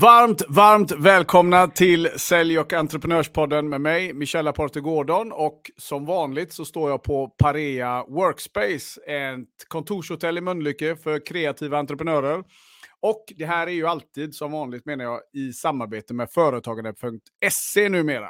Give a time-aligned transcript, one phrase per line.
[0.00, 5.32] Varmt, varmt välkomna till Sälj och entreprenörspodden med mig, Michelle Porte Gordon.
[5.32, 11.78] Och som vanligt så står jag på Parea Workspace, ett kontorshotell i Mölnlycke för kreativa
[11.78, 12.44] entreprenörer.
[13.00, 18.28] Och det här är ju alltid, som vanligt menar jag, i samarbete med företagande.se numera.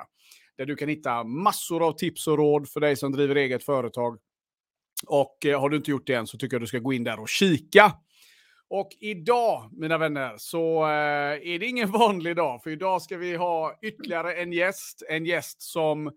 [0.59, 4.19] Där du kan hitta massor av tips och råd för dig som driver eget företag.
[5.07, 7.05] Och eh, har du inte gjort det än så tycker jag du ska gå in
[7.05, 7.93] där och kika.
[8.69, 12.63] Och idag, mina vänner, så eh, är det ingen vanlig dag.
[12.63, 15.03] För idag ska vi ha ytterligare en gäst.
[15.09, 16.13] En gäst som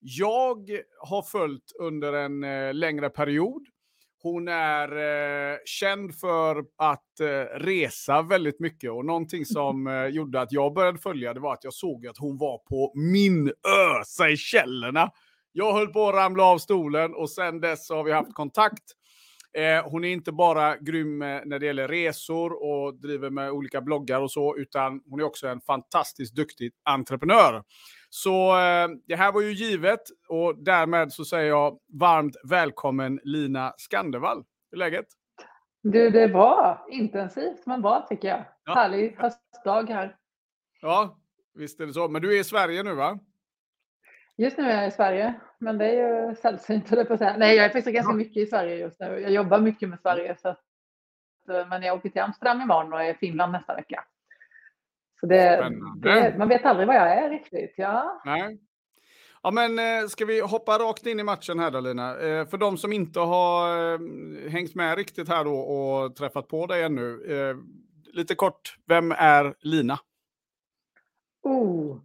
[0.00, 3.66] jag har följt under en eh, längre period.
[4.22, 4.88] Hon är
[5.52, 10.74] eh, känd för att eh, resa väldigt mycket och någonting som eh, gjorde att jag
[10.74, 15.10] började följa det var att jag såg att hon var på min ö, Seychellerna.
[15.52, 18.84] Jag höll på att ramla av stolen och sen dess har vi haft kontakt.
[19.52, 23.80] Eh, hon är inte bara grym eh, när det gäller resor och driver med olika
[23.80, 27.64] bloggar och så, utan hon är också en fantastiskt duktig entreprenör.
[28.10, 33.74] Så eh, det här var ju givet och därmed så säger jag varmt välkommen Lina
[33.76, 34.44] Skandevall.
[34.70, 35.06] Hur är läget?
[35.82, 36.86] Du, det är bra.
[36.90, 38.44] Intensivt, men bra tycker jag.
[38.64, 38.74] Ja.
[38.74, 40.16] Härlig höstdag här.
[40.80, 41.18] Ja,
[41.54, 42.08] visst är det så.
[42.08, 43.18] Men du är i Sverige nu va?
[44.36, 47.36] Just nu är jag i Sverige, men det är ju sällsynt på att säga.
[47.36, 49.06] Nej, jag är faktiskt ganska mycket i Sverige just nu.
[49.06, 50.60] Jag jobbar mycket med Sverige, så att,
[51.50, 54.04] eh, men jag åker till Amsterdam imorgon och är i Finland nästa vecka.
[55.20, 57.74] Så det, det, man vet aldrig vad jag är riktigt.
[57.76, 58.22] Ja.
[58.24, 58.58] Nej.
[59.42, 62.18] Ja, men eh, ska vi hoppa rakt in i matchen här då, Lina?
[62.18, 66.82] Eh, för de som inte har hängt med riktigt här då och träffat på dig
[66.82, 67.20] ännu.
[68.12, 69.98] Lite kort, vem är Lina?
[71.42, 71.98] Oh,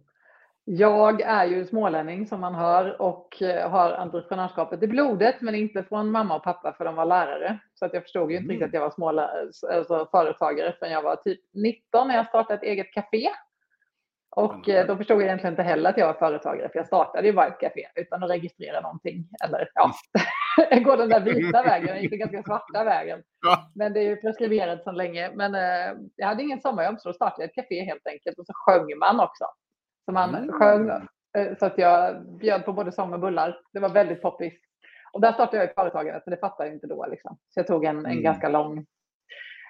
[0.64, 5.84] jag är ju smålänning som man hör och eh, har entreprenörskapet i blodet, men inte
[5.84, 7.58] från mamma och pappa för de var lärare.
[7.74, 8.50] Så att jag förstod ju inte mm.
[8.50, 9.30] riktigt att jag var småla,
[9.72, 13.28] alltså företagare förrän jag var typ 19 när jag startade ett eget café.
[14.36, 14.86] Och mm.
[14.86, 17.46] då förstod jag egentligen inte heller att jag var företagare, för jag startade ju bara
[17.46, 19.28] ett café utan att registrera någonting.
[19.44, 19.92] Eller ja,
[20.70, 23.22] jag går den där vita vägen, jag gick den ganska svarta vägen.
[23.74, 25.30] Men det är ju preskriberat sedan länge.
[25.34, 28.46] Men eh, jag hade ingen sommarjobb så då startade jag ett café helt enkelt och
[28.46, 29.44] så sjöng man också.
[30.04, 30.52] Så man mm.
[30.52, 30.88] sjöng
[31.38, 33.60] eh, så att jag bjöd på både sång och bullar.
[33.72, 34.54] Det var väldigt poppis.
[35.12, 37.06] Och där startade jag i företaget, men det fattade jag inte då.
[37.06, 37.38] Liksom.
[37.50, 38.22] Så jag tog en, en mm.
[38.22, 38.86] ganska lång,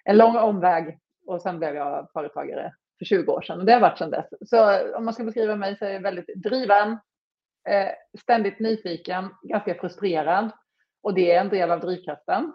[0.04, 3.60] en lång omväg och sen blev jag företagare för 20 år sedan.
[3.60, 4.26] Och det har varit sedan dess.
[4.46, 6.90] Så om man ska beskriva mig så är jag väldigt driven,
[7.68, 7.88] eh,
[8.22, 10.50] ständigt nyfiken, ganska frustrerad.
[11.02, 12.52] Och det är en del av drivkraften.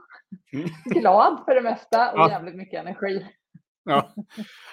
[0.54, 0.70] Mm.
[1.02, 3.28] Glad för det mesta och jävligt mycket energi.
[3.90, 4.14] Ja.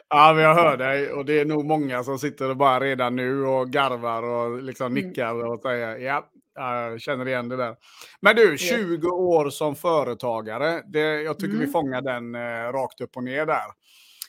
[0.09, 3.17] ja, men jag hör dig och det är nog många som sitter och bara redan
[3.17, 5.09] nu och garvar och liksom mm.
[5.09, 7.77] nickar och säger ja, jag känner igen det där.
[8.21, 11.67] Men du, 20 år som företagare, det, jag tycker mm.
[11.67, 13.67] vi fångar den eh, rakt upp och ner där.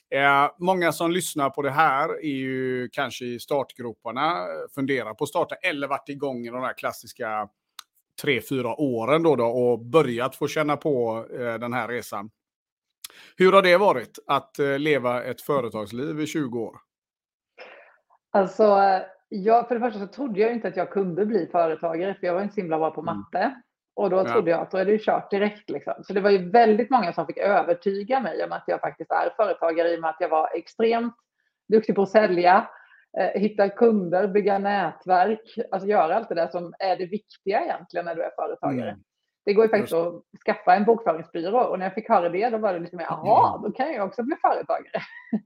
[0.10, 4.46] Eh, många som lyssnar på det här är ju kanske i startgroparna,
[4.76, 7.50] funderar på att starta eller varit igång i de här klassiska
[8.22, 12.30] tre, fyra åren då, då och börjat få känna på eh, den här resan.
[13.38, 16.78] Hur har det varit att eh, leva ett företagsliv i 20 år?
[18.32, 18.80] Alltså,
[19.30, 22.34] jag, för det första så trodde jag inte att jag kunde bli företagare, för jag
[22.34, 23.18] var inte så himla bra på mm.
[23.18, 23.38] matte.
[23.38, 23.62] Mm.
[23.96, 25.70] Och då trodde jag att då är det kört direkt.
[25.70, 25.94] Liksom.
[26.04, 29.34] Så det var ju väldigt många som fick övertyga mig om att jag faktiskt är
[29.36, 31.16] företagare i och med att jag var extremt
[31.70, 32.70] duktig på att sälja,
[33.20, 38.06] eh, hitta kunder, bygga nätverk, alltså göra allt det där som är det viktiga egentligen
[38.06, 38.90] när du är företagare.
[38.90, 39.04] Mm.
[39.48, 42.58] Det går ju faktiskt att skaffa en bokföringsbyrå och när jag fick höra det då
[42.58, 43.62] var det lite mer, jaha, mm.
[43.62, 45.02] då kan jag också bli företagare.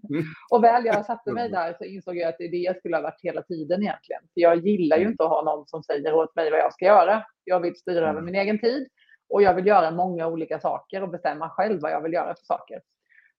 [0.10, 0.24] Mm.
[0.52, 2.96] och väl jag satte mig där så insåg jag att det är det jag skulle
[2.96, 4.22] ha varit hela tiden egentligen.
[4.22, 5.12] För jag gillar ju mm.
[5.12, 7.24] inte att ha någon som säger åt mig vad jag ska göra.
[7.44, 8.88] Jag vill styra över min egen tid
[9.30, 12.46] och jag vill göra många olika saker och bestämma själv vad jag vill göra för
[12.46, 12.82] saker.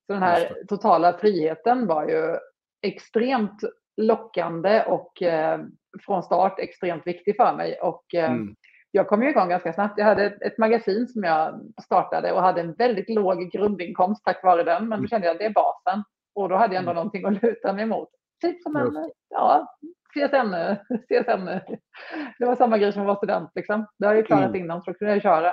[0.06, 2.36] Så den här totala friheten var ju
[2.82, 3.60] extremt
[3.96, 5.60] lockande och eh,
[6.06, 7.78] från start extremt viktig för mig.
[7.80, 8.54] Och eh, mm
[8.94, 9.98] jag kom ju igång ganska snabbt.
[9.98, 14.62] Jag hade ett, magasin som jag startade och hade en väldigt låg grundinkomst tack vare
[14.62, 14.82] den.
[14.82, 15.08] Men då mm.
[15.08, 16.04] kände jag att det är basen.
[16.34, 16.96] Och då hade jag ändå mm.
[16.96, 18.08] någonting att luta mig mot.
[18.40, 19.76] Typ som en ja,
[20.14, 20.54] CSN,
[21.08, 21.46] CSN.
[22.38, 23.50] Det var samma grej som att vara student.
[23.54, 23.86] Liksom.
[23.98, 24.60] Det har jag klarat mm.
[24.60, 25.50] innan så då kunde jag köra.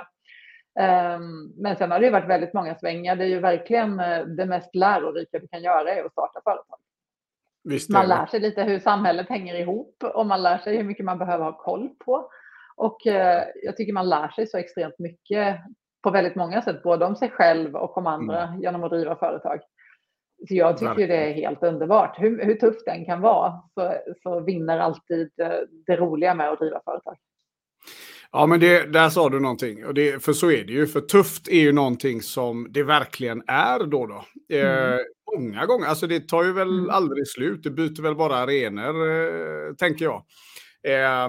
[1.16, 3.16] Um, men sen har det varit väldigt många svängar.
[3.16, 6.78] Det är ju verkligen eh, det mest lärorika du kan göra är att starta företag.
[7.92, 11.18] man lär sig lite hur samhället hänger ihop och man lär sig hur mycket man
[11.18, 12.30] behöver ha koll på.
[12.80, 15.58] Och eh, jag tycker man lär sig så extremt mycket
[16.02, 18.62] på väldigt många sätt, både om sig själv och om andra mm.
[18.62, 19.60] genom att driva företag.
[20.48, 22.18] Så jag tycker det är helt underbart.
[22.18, 26.58] Hur, hur tufft den kan vara så, så vinner alltid det, det roliga med att
[26.58, 27.16] driva företag.
[28.32, 29.86] Ja, men det, där sa du någonting.
[29.86, 30.86] Och det, för så är det ju.
[30.86, 34.06] För tufft är ju någonting som det verkligen är då.
[34.06, 34.24] då.
[34.56, 34.98] Eh, mm.
[35.36, 35.86] många gånger.
[35.86, 36.90] Alltså det tar ju väl mm.
[36.90, 37.62] aldrig slut.
[37.62, 40.22] Det byter väl bara arenor, eh, tänker jag.
[40.82, 41.28] Eh,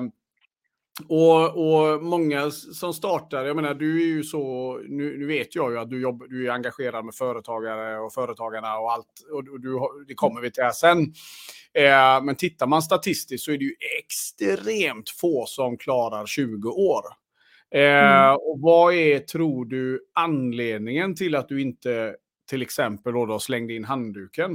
[1.07, 5.71] och, och många som startar, jag menar du är ju så, nu, nu vet jag
[5.71, 9.79] ju att du, jobb, du är engagerad med företagare och företagarna och allt, och du,
[10.07, 11.13] det kommer vi till här sen.
[11.73, 17.03] Eh, men tittar man statistiskt så är det ju extremt få som klarar 20 år.
[17.75, 18.35] Eh, mm.
[18.35, 22.15] Och vad är, tror du, anledningen till att du inte
[22.49, 24.51] till exempel då, då slängde in handduken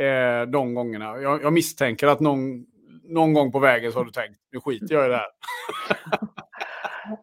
[0.00, 1.20] eh, de gångerna?
[1.20, 2.66] Jag, jag misstänker att någon
[3.04, 5.30] någon gång på vägen så har du tänkt, nu skiter jag i det här.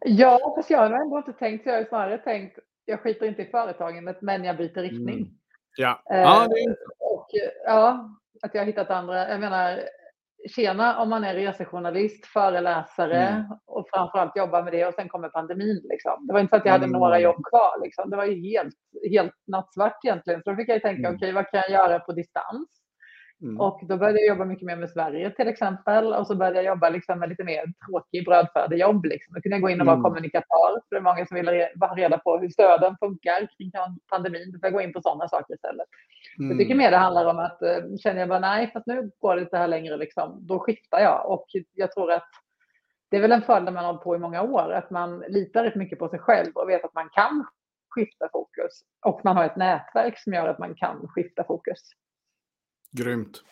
[0.00, 3.50] ja, fast jag har ändå inte tänkt, jag har snarare tänkt, jag skiter inte i
[3.50, 5.18] företagandet, men jag byter riktning.
[5.18, 5.34] Mm.
[5.76, 6.02] Ja.
[6.10, 6.76] Eh, ja, är...
[6.98, 7.28] och,
[7.66, 8.10] ja,
[8.42, 9.80] att jag har hittat andra, jag menar,
[10.48, 13.44] tjena om man är resejournalist, föreläsare mm.
[13.66, 15.80] och framförallt jobbar med det och sen kommer pandemin.
[15.84, 16.26] Liksom.
[16.26, 17.00] Det var inte så att jag hade mm.
[17.00, 17.84] några jobb kvar.
[17.84, 18.10] Liksom.
[18.10, 18.74] Det var ju helt,
[19.10, 20.42] helt nattsvart egentligen.
[20.42, 21.14] Så då fick jag tänka, mm.
[21.14, 22.68] okej okay, vad kan jag göra på distans?
[23.42, 23.60] Mm.
[23.60, 26.14] Och då började jag jobba mycket mer med Sverige till exempel.
[26.14, 29.04] Och så började jag jobba liksom med lite mer tråkig brödfödejobb.
[29.04, 29.34] Liksom.
[29.34, 30.04] Då kunde jag gå in och vara mm.
[30.04, 30.72] kommunikatör.
[30.88, 33.70] För det är många som ville ha reda på hur stöden funkar kring
[34.10, 34.52] pandemin.
[34.52, 35.86] Då får jag gå in på sådana saker istället.
[36.38, 36.50] Mm.
[36.50, 39.36] Jag tycker mer det handlar om att uh, känner jag bara nej, fast nu går
[39.36, 39.96] det inte här längre.
[39.96, 41.30] Liksom, då skiftar jag.
[41.30, 42.28] Och jag tror att
[43.10, 44.72] det är väl en när man har på i många år.
[44.72, 47.46] Att man litar rätt mycket på sig själv och vet att man kan
[47.88, 48.80] skifta fokus.
[49.06, 51.80] Och man har ett nätverk som gör att man kan skifta fokus.
[52.92, 53.42] Grymt.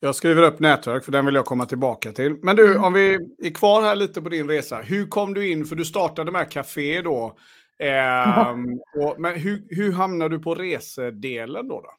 [0.00, 2.36] Jag skriver upp nätverk för den vill jag komma tillbaka till.
[2.42, 2.84] Men du, mm.
[2.84, 4.76] om vi är kvar här lite på din resa.
[4.76, 5.64] Hur kom du in?
[5.64, 7.36] För du startade med café då.
[7.78, 8.50] Eh,
[9.04, 11.80] och, men hur, hur hamnade du på resedelen då?
[11.80, 11.90] då?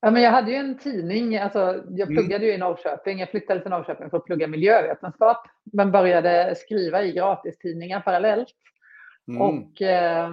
[0.00, 1.36] Ja, men jag hade ju en tidning.
[1.36, 1.58] Alltså,
[1.88, 2.16] jag mm.
[2.16, 3.18] pluggade ju i Norrköping.
[3.18, 5.46] Jag flyttade till Norrköping för att plugga miljövetenskap.
[5.72, 8.54] Men började skriva i gratistidningar parallellt.
[9.28, 9.42] Mm.
[9.42, 10.30] Och eh,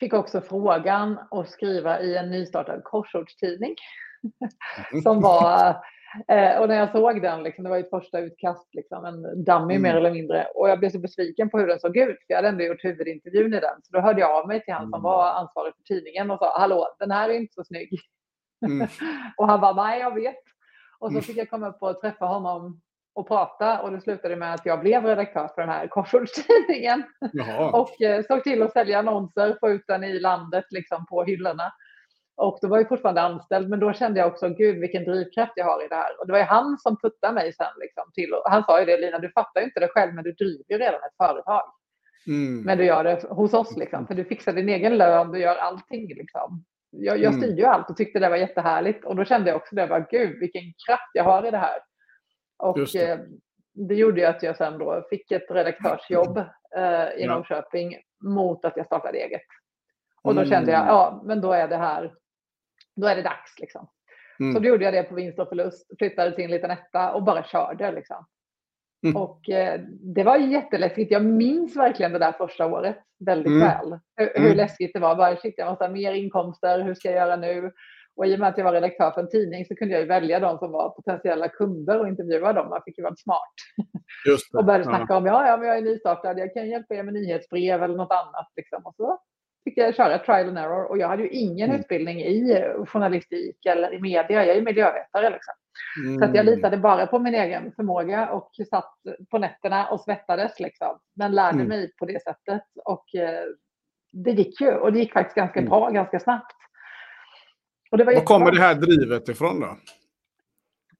[0.00, 3.74] fick också frågan att skriva i en nystartad korsordstidning.
[4.92, 5.02] Mm.
[5.02, 5.68] som var,
[6.28, 9.74] eh, och när jag såg den, liksom, det var ett första utkast, liksom, en dummy
[9.74, 9.82] mm.
[9.82, 10.46] mer eller mindre.
[10.54, 12.84] Och jag blev så besviken på hur den såg ut, för jag hade ändå gjort
[12.84, 13.82] huvudintervjun i den.
[13.82, 15.02] Så då hörde jag av mig till han som mm.
[15.02, 18.00] var ansvarig för tidningen och sa, hallå, den här är inte så snygg.
[18.66, 18.88] Mm.
[19.36, 20.42] och han bara, nej, jag vet.
[20.98, 21.22] Och så mm.
[21.22, 22.80] fick jag komma upp och träffa honom
[23.14, 27.02] och prata och det slutade med att jag blev redaktör för den här korsordstidningen.
[27.72, 31.72] och eh, såg till att sälja annonser, få ut den i landet liksom på hyllorna.
[32.38, 35.64] Och då var jag fortfarande anställd, men då kände jag också, gud vilken drivkraft jag
[35.64, 36.20] har i det här.
[36.20, 38.86] Och det var ju han som puttade mig sen liksom till, och han sa ju
[38.86, 41.62] det, Lina, du fattar ju inte det själv, men du driver ju redan ett företag.
[42.26, 42.62] Mm.
[42.62, 45.56] Men du gör det hos oss, liksom, för du fixar din egen lön, du gör
[45.56, 46.08] allting.
[46.08, 46.64] Liksom.
[46.90, 47.40] Jag, jag mm.
[47.40, 49.04] styrde ju allt och tyckte det var jättehärligt.
[49.04, 51.78] Och då kände jag också det, var, gud vilken kraft jag har i det här.
[52.58, 53.10] Och det.
[53.10, 53.18] Eh,
[53.72, 53.94] det.
[53.94, 56.38] gjorde ju att jag sen då fick ett redaktörsjobb
[56.76, 57.34] eh, i ja.
[57.34, 59.42] Norrköping mot att jag startade eget.
[60.22, 60.94] Och då kände jag, mm.
[60.94, 62.14] ja, men då är det här
[63.00, 63.58] då är det dags.
[63.58, 63.88] Liksom.
[64.40, 64.54] Mm.
[64.54, 67.22] Så då gjorde jag det på vinst och förlust, flyttade till en liten etta och
[67.22, 67.92] bara körde.
[67.92, 68.26] Liksom.
[69.06, 69.16] Mm.
[69.16, 69.80] Och eh,
[70.14, 71.10] det var jätteläskigt.
[71.10, 72.96] Jag minns verkligen det där första året
[73.26, 73.60] väldigt mm.
[73.60, 73.98] väl.
[74.16, 74.56] Hur, hur mm.
[74.56, 75.16] läskigt det var.
[75.16, 76.84] Bara, shit, jag måste ha mer inkomster.
[76.84, 77.72] Hur ska jag göra nu?
[78.16, 80.40] Och i och med att jag var redaktör för en tidning så kunde jag välja
[80.40, 82.68] de som var potentiella kunder och intervjua dem.
[82.68, 83.54] Man fick ju vara smart.
[84.58, 85.16] och började snacka ja.
[85.16, 88.12] om, ja, ja, men jag är nystartad, jag kan hjälpa er med nyhetsbrev eller något
[88.12, 88.52] annat.
[88.56, 88.82] Liksom.
[88.86, 89.18] Och så
[89.70, 91.80] fick jag köra trial and error och jag hade ju ingen mm.
[91.80, 94.46] utbildning i journalistik eller i media.
[94.46, 95.54] Jag är miljövetare liksom.
[96.04, 96.18] Mm.
[96.18, 96.54] Så att jag mm.
[96.54, 98.94] litade bara på min egen förmåga och satt
[99.30, 100.98] på nätterna och svettades liksom.
[101.14, 101.68] Men lärde mm.
[101.68, 103.44] mig på det sättet och eh,
[104.12, 105.70] det gick ju och det gick faktiskt ganska mm.
[105.70, 106.56] bra ganska snabbt.
[107.90, 109.78] Och det var Var kommer det här drivet ifrån då?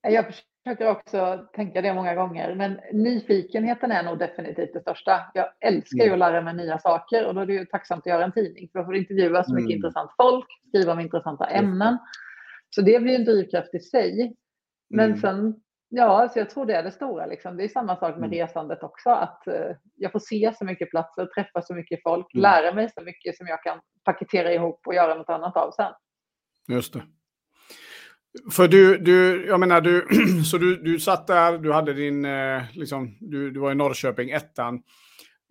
[0.03, 0.25] Jag
[0.69, 5.31] försöker också tänka det många gånger, men nyfikenheten är nog definitivt det största.
[5.35, 6.13] Jag älskar ju mm.
[6.13, 8.69] att lära mig nya saker och då är det ju tacksamt att göra en tidning
[8.73, 9.77] för då får du intervjua så mycket mm.
[9.77, 11.99] intressant folk, skriva om intressanta ämnen.
[12.71, 14.37] Så det blir en drivkraft i sig.
[14.91, 15.19] Men mm.
[15.19, 15.55] sen,
[15.89, 17.27] ja, så jag tror det är det stora.
[17.27, 17.57] Liksom.
[17.57, 18.31] Det är samma sak med mm.
[18.31, 22.43] resandet också, att uh, jag får se så mycket platser, träffa så mycket folk, mm.
[22.43, 25.93] lära mig så mycket som jag kan paketera ihop och göra något annat av sen.
[26.69, 27.03] Just det.
[28.51, 30.07] För du, du, jag menar, du,
[30.45, 34.31] så du, du satt där, du hade din, eh, liksom, du, du var i Norrköping,
[34.31, 34.83] ettan.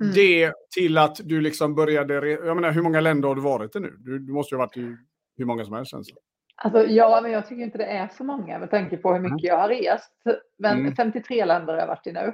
[0.02, 0.14] Mm.
[0.14, 3.80] Det till att du liksom började, jag menar hur många länder har du varit i
[3.80, 3.94] nu?
[4.00, 4.98] Du, du måste ju ha varit i
[5.38, 6.20] hur många som helst känns det.
[6.56, 9.50] Alltså, ja, men jag tycker inte det är så många med tanke på hur mycket
[9.50, 9.56] mm.
[9.56, 10.12] jag har rest.
[10.58, 10.96] Men mm.
[10.96, 12.34] 53 länder har jag varit i nu.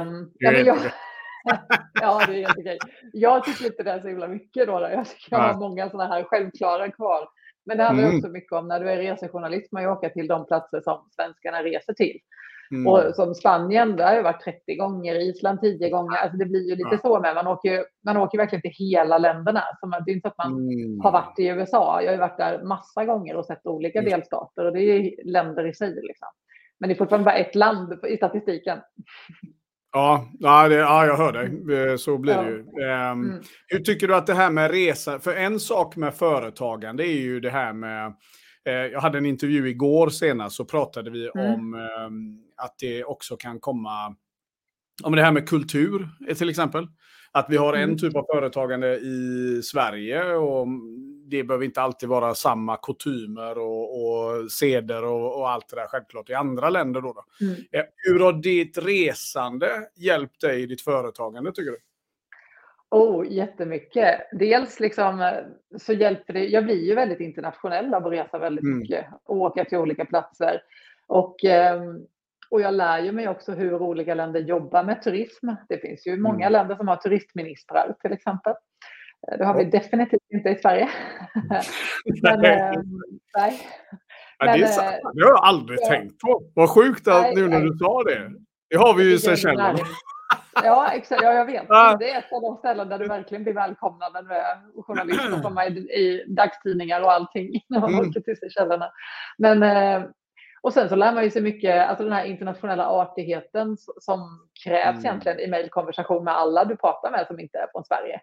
[0.00, 0.78] um, ja, men jag,
[2.00, 2.78] ja, det är helt okej.
[3.12, 4.72] Jag tycker inte det är så himla mycket då.
[4.72, 7.28] Jag tycker jag har många sådana här självklara kvar.
[7.66, 8.16] Men det handlar mm.
[8.16, 11.62] också mycket om när du är resejournalist, man ju åka till de platser som svenskarna
[11.62, 12.18] reser till.
[12.70, 12.86] Mm.
[12.86, 16.16] Och som Spanien, där har jag varit 30 gånger, Island 10 gånger.
[16.16, 16.98] Alltså det blir ju lite ja.
[16.98, 17.34] så med.
[17.34, 19.62] Man åker, man åker verkligen till hela länderna.
[19.80, 21.00] Så man, det är inte så att man mm.
[21.00, 22.02] har varit i USA.
[22.02, 24.10] Jag har ju varit där massa gånger och sett olika mm.
[24.10, 25.94] delstater och det är ju länder i sig.
[26.02, 26.28] Liksom.
[26.80, 28.78] Men det är fortfarande bara ett land i statistiken.
[29.96, 31.98] Ja, ja, det, ja, jag hör dig.
[31.98, 32.58] Så blir det ju.
[32.58, 33.42] Um, mm.
[33.66, 35.18] Hur tycker du att det här med resa...
[35.18, 38.06] För en sak med företagande är ju det här med...
[38.66, 41.54] Eh, jag hade en intervju igår senast så pratade vi mm.
[41.54, 44.16] om eh, att det också kan komma...
[45.02, 46.86] Om det här med kultur till exempel.
[47.32, 47.98] Att vi har en mm.
[47.98, 50.68] typ av företagande i Sverige och
[51.30, 55.86] det behöver inte alltid vara samma kutymer och, och seder och, och, allt det där
[55.86, 57.00] självklart i andra länder.
[57.00, 57.24] Då, då.
[57.46, 57.56] Mm.
[57.72, 61.78] Eh, hur har ditt resande hjälpt dig i ditt företagande tycker du?
[62.90, 64.20] Oh, jättemycket.
[64.32, 66.46] Dels liksom, eh, så hjälper det.
[66.46, 68.78] Jag blir ju väldigt internationell av att resa väldigt mm.
[68.78, 70.60] mycket och åka till olika platser.
[71.06, 72.06] Och, ehm,
[72.50, 75.48] och jag lär ju mig också hur olika länder jobbar med turism.
[75.68, 76.52] Det finns ju många mm.
[76.52, 78.54] länder som har turistministrar till exempel.
[79.38, 80.88] Det har vi definitivt inte i Sverige.
[82.22, 82.58] Men, nej.
[82.58, 82.82] Äh,
[83.36, 83.60] nej.
[84.38, 84.86] Ja, det, är sant.
[84.86, 85.88] Eh, det har jag aldrig ja.
[85.88, 86.42] tänkt på.
[86.54, 88.30] Vad sjukt att nu när du sa det.
[88.70, 89.78] Det har vi ju i Seychellerna.
[90.64, 91.22] Ja, exakt.
[91.22, 91.68] Ja, jag vet.
[91.98, 94.44] Det är ett av de ställen där du verkligen blir välkomnad med
[94.86, 98.08] journalister och komma i, i dagstidningar och allting när man mm.
[98.08, 98.90] åker till Seychellerna.
[99.38, 100.08] Men, eh,
[100.60, 104.98] och sen så lär man ju sig mycket, alltså den här internationella artigheten som krävs
[104.98, 105.06] mm.
[105.06, 108.20] egentligen i mejlkonversation med alla du pratar med som inte är från Sverige.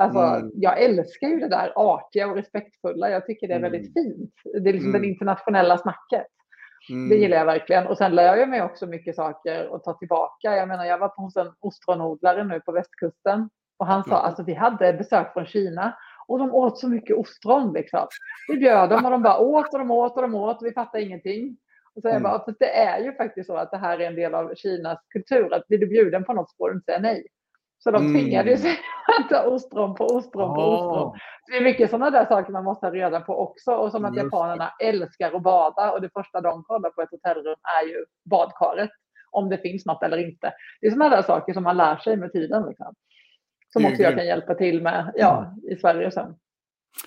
[0.00, 0.50] Alltså, mm.
[0.54, 3.10] Jag älskar ju det där artiga och respektfulla.
[3.10, 4.10] Jag tycker det är väldigt mm.
[4.10, 4.34] fint.
[4.62, 5.02] Det är liksom mm.
[5.02, 6.26] det internationella snacket.
[6.90, 7.08] Mm.
[7.08, 7.86] Det gillar jag verkligen.
[7.86, 10.56] Och sen lär jag mig också mycket saker att ta tillbaka.
[10.56, 14.26] Jag menar, jag var hos en ostronodlare nu på västkusten och han sa mm.
[14.26, 18.06] alltså vi hade besök från Kina och de åt så mycket ostron liksom.
[18.48, 20.72] Vi bjöd dem och de bara åt och de åt och de åt och vi
[20.72, 21.56] fattade ingenting.
[21.94, 24.14] Och så jag bara, för det är ju faktiskt så att det här är en
[24.14, 27.26] del av Kinas kultur, att blir du bjuden på något får du inte säga nej.
[27.78, 28.58] Så de tvingade mm.
[28.58, 28.78] sig
[29.18, 31.18] att ta ostron på ostron på ostron.
[31.46, 33.72] det är mycket sådana där saker man måste ha reda på också.
[33.72, 37.56] Och som att japanerna älskar att bada och det första de kollar på ett hotellrum
[37.80, 38.90] är ju badkaret.
[39.30, 40.52] Om det finns något eller inte.
[40.80, 42.66] Det är sådana där saker som man lär sig med tiden.
[42.68, 42.94] Liksom.
[43.68, 46.34] Som också jag kan hjälpa till med ja, i Sverige sen.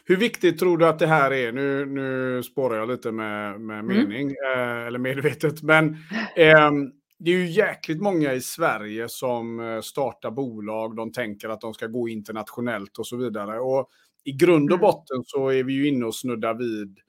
[0.05, 1.51] Hur viktigt tror du att det här är?
[1.51, 3.97] Nu, nu spårar jag lite med, med mm.
[3.97, 4.59] mening, mm.
[4.59, 5.63] eh, eller medvetet.
[5.63, 5.97] Men
[6.35, 6.71] eh,
[7.19, 10.95] det är ju jäkligt många i Sverige som eh, startar bolag.
[10.95, 13.59] De tänker att de ska gå internationellt och så vidare.
[13.59, 13.89] Och
[14.23, 14.81] I grund och mm.
[14.81, 16.99] botten så är vi ju inne och snuddar vid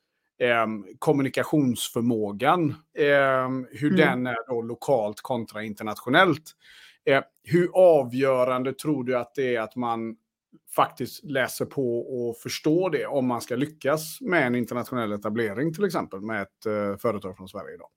[0.41, 0.67] eh,
[0.99, 2.71] kommunikationsförmågan.
[2.99, 3.97] Eh, hur mm.
[3.97, 6.53] den är då lokalt kontra internationellt.
[7.05, 10.17] Eh, hur avgörande tror du att det är att man
[10.77, 15.85] faktiskt läser på och förstår det om man ska lyckas med en internationell etablering till
[15.85, 17.89] exempel med ett eh, företag från Sverige idag?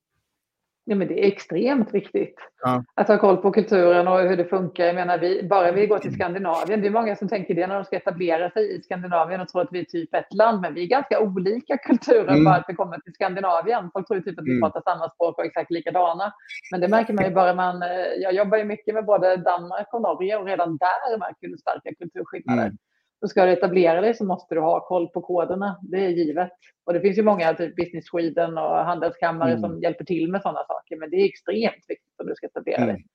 [0.85, 2.83] Ja, men det är extremt viktigt ja.
[2.95, 4.85] att ha koll på kulturen och hur det funkar.
[4.85, 7.75] Jag menar, vi, bara vi går till Skandinavien, det är många som tänker det när
[7.75, 10.73] de ska etablera sig i Skandinavien och tror att vi är typ ett land, men
[10.73, 12.43] vi är ganska olika kulturer mm.
[12.43, 13.89] bara att vi kommer till Skandinavien.
[13.93, 14.61] Folk tror typ att vi mm.
[14.61, 16.33] pratar samma språk och exakt likadana.
[16.71, 17.89] Men det märker man ju bara man, eh,
[18.21, 21.89] jag jobbar ju mycket med både Danmark och Norge och redan där märker du starka
[21.99, 22.63] kulturskillnader.
[22.63, 22.77] Mm.
[23.23, 25.79] Så ska du etablera dig så måste du ha koll på koderna.
[25.81, 26.51] Det är givet.
[26.85, 29.61] Och det finns ju många, typ Business Sweden och handelskammare mm.
[29.61, 30.97] som hjälper till med sådana saker.
[30.97, 32.95] Men det är extremt viktigt om du ska etablera mm.
[32.95, 33.05] dig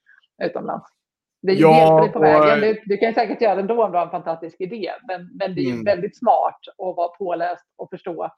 [0.44, 0.86] utomlands.
[1.42, 2.60] Det ja, hjälper dig på vägen.
[2.60, 4.90] Du, du, kan säkert göra det ändå om du har en fantastisk idé.
[5.08, 5.84] Men, men det är mm.
[5.84, 8.30] väldigt smart att vara påläst och förstå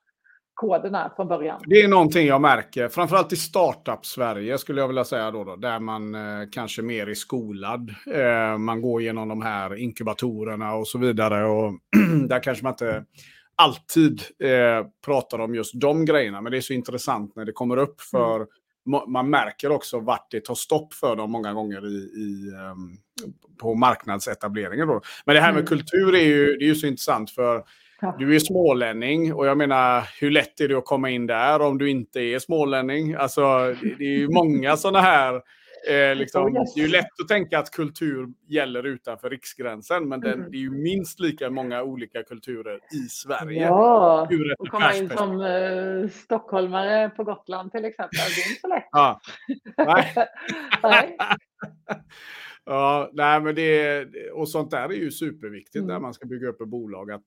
[0.60, 1.62] koderna från början.
[1.66, 5.80] Det är någonting jag märker, framförallt i startup-Sverige skulle jag vilja säga då, då där
[5.80, 7.94] man eh, kanske mer är skolad.
[8.14, 11.72] Eh, man går igenom de här inkubatorerna och så vidare och
[12.28, 13.04] där kanske man inte
[13.54, 17.76] alltid eh, pratar om just de grejerna, men det är så intressant när det kommer
[17.76, 18.46] upp för mm.
[19.06, 22.96] Man märker också vart det tar stopp för dem många gånger i, i um,
[23.60, 24.88] på marknadsetableringen.
[24.88, 25.00] Då.
[25.24, 25.66] Men det här med mm.
[25.66, 27.64] kultur är ju, det är ju så intressant för
[28.18, 31.78] du är smålänning och jag menar, hur lätt är det att komma in där om
[31.78, 33.14] du inte är smålänning?
[33.14, 33.42] Alltså,
[33.98, 35.42] det är ju många sådana här...
[35.88, 40.32] Eh, liksom, Det är ju lätt att tänka att kultur gäller utanför riksgränsen, men den,
[40.32, 40.50] mm.
[40.50, 43.62] det är ju minst lika många olika kulturer i Sverige.
[43.62, 44.28] Ja,
[44.58, 48.88] och komma in som eh, stockholmare på Gotland till exempel, det är inte så lätt.
[48.92, 49.20] Ja.
[49.76, 50.14] Nej.
[50.82, 51.16] nej.
[52.64, 55.88] ja, nej, men det, och sånt där är ju superviktigt mm.
[55.88, 57.10] när man ska bygga upp ett bolag.
[57.10, 57.24] Att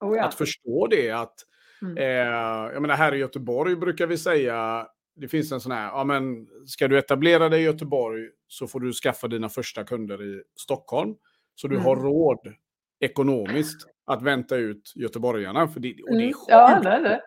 [0.00, 0.24] Oh ja.
[0.24, 1.10] Att förstå det.
[1.10, 1.34] att
[1.82, 1.96] mm.
[1.96, 6.04] eh, jag menar, Här i Göteborg brukar vi säga, det finns en sån här, ja
[6.04, 10.42] men ska du etablera dig i Göteborg så får du skaffa dina första kunder i
[10.56, 11.14] Stockholm.
[11.54, 11.86] Så du mm.
[11.86, 12.54] har råd
[13.00, 15.68] ekonomiskt att vänta ut göteborgarna.
[15.68, 16.34] För det, och det är mm.
[16.48, 17.22] Ja, det är det.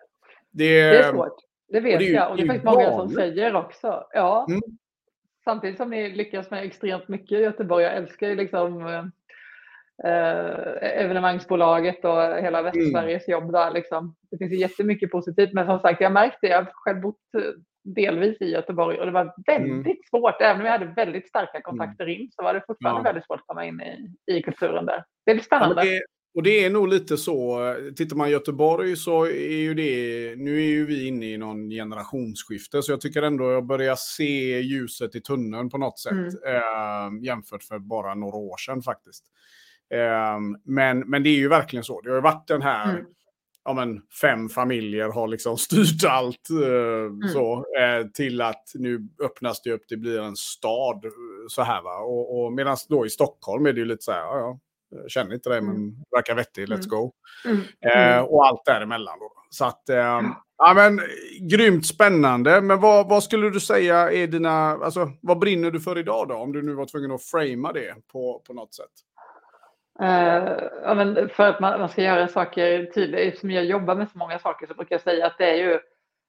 [0.50, 1.36] Det, det är svårt.
[1.68, 2.30] Det vet det är, jag.
[2.30, 4.06] Och det är faktiskt många som säger också.
[4.12, 4.46] Ja.
[4.48, 4.60] Mm.
[5.44, 7.84] samtidigt som ni lyckas med extremt mycket i Göteborg.
[7.84, 8.86] Jag älskar ju liksom
[10.04, 12.64] eh, evenemangsbolaget och hela mm.
[12.64, 13.40] Västsveriges mm.
[13.40, 13.70] jobb där.
[13.70, 14.14] Liksom.
[14.30, 17.42] Det finns ju jättemycket positivt, men som sagt, jag märkte, jag har själv bott eh,
[17.84, 19.96] delvis i Göteborg och det var väldigt mm.
[20.10, 23.02] svårt, även om jag hade väldigt starka kontakter in, så var det fortfarande ja.
[23.02, 25.04] väldigt svårt att komma in i, i kulturen där.
[25.26, 25.84] Det är spännande.
[25.84, 26.00] Ja,
[26.34, 27.58] och det är nog lite så,
[27.96, 32.82] tittar man Göteborg så är ju det, nu är ju vi inne i någon generationsskifte,
[32.82, 36.28] så jag tycker ändå jag börjar se ljuset i tunneln på något sätt, mm.
[36.44, 39.24] eh, jämfört för bara några år sedan faktiskt.
[39.94, 43.06] Eh, men, men det är ju verkligen så, det har ju varit den här, mm.
[43.64, 47.28] ja men fem familjer har liksom styrt allt eh, mm.
[47.28, 51.04] så, eh, till att nu öppnas det upp, det blir en stad
[51.48, 51.98] så här va.
[51.98, 54.58] Och, och medan då i Stockholm är det ju lite så här, ja, ja
[55.02, 55.94] jag känner inte det, men mm.
[56.16, 56.68] verkar vettig.
[56.68, 56.88] Let's mm.
[56.88, 57.12] go.
[57.44, 57.60] Mm.
[57.86, 58.24] Eh, mm.
[58.24, 59.18] och allt däremellan.
[59.18, 59.32] Då.
[59.50, 60.20] Så att, eh,
[60.58, 61.00] ja, men,
[61.50, 62.60] grymt spännande.
[62.60, 64.70] Men vad, vad, skulle du säga är dina...
[64.70, 66.34] Alltså, vad brinner du för idag då?
[66.34, 68.92] Om du nu var tvungen att framea det på, på något sätt.
[70.02, 74.10] Uh, ja, men för att man, man, ska göra saker tydligt, eftersom jag jobbar med
[74.10, 75.80] så många saker så brukar jag säga att det är ju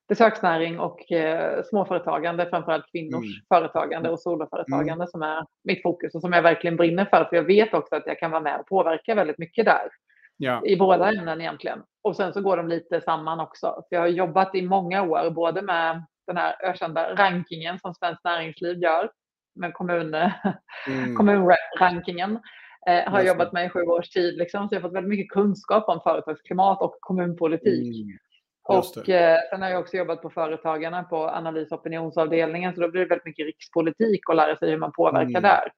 [0.07, 3.45] besöksnäring och eh, småföretagande, framförallt kvinnors mm.
[3.49, 5.07] företagande och soloföretagande mm.
[5.07, 7.25] som är mitt fokus och som jag verkligen brinner för.
[7.25, 9.89] För jag vet också att jag kan vara med och påverka väldigt mycket där.
[10.37, 10.65] Ja.
[10.65, 11.83] I båda ämnen egentligen.
[12.03, 13.67] Och sen så går de lite samman också.
[13.67, 18.23] För jag har jobbat i många år både med den här ökända rankingen som Svenskt
[18.23, 19.09] Näringsliv gör
[19.55, 20.13] med kommun,
[20.87, 21.15] mm.
[21.15, 22.39] kommunrankingen.
[22.87, 24.37] Eh, har jobbat med i sju års tid.
[24.37, 28.05] Liksom, så jag har fått väldigt mycket kunskap om företagsklimat och kommunpolitik.
[28.05, 28.17] Mm.
[28.63, 32.91] Och eh, sen har jag också jobbat på Företagarna på analys och opinionsavdelningen, så då
[32.91, 35.41] blir det väldigt mycket rikspolitik och lära sig hur man påverkar mm.
[35.41, 35.71] där.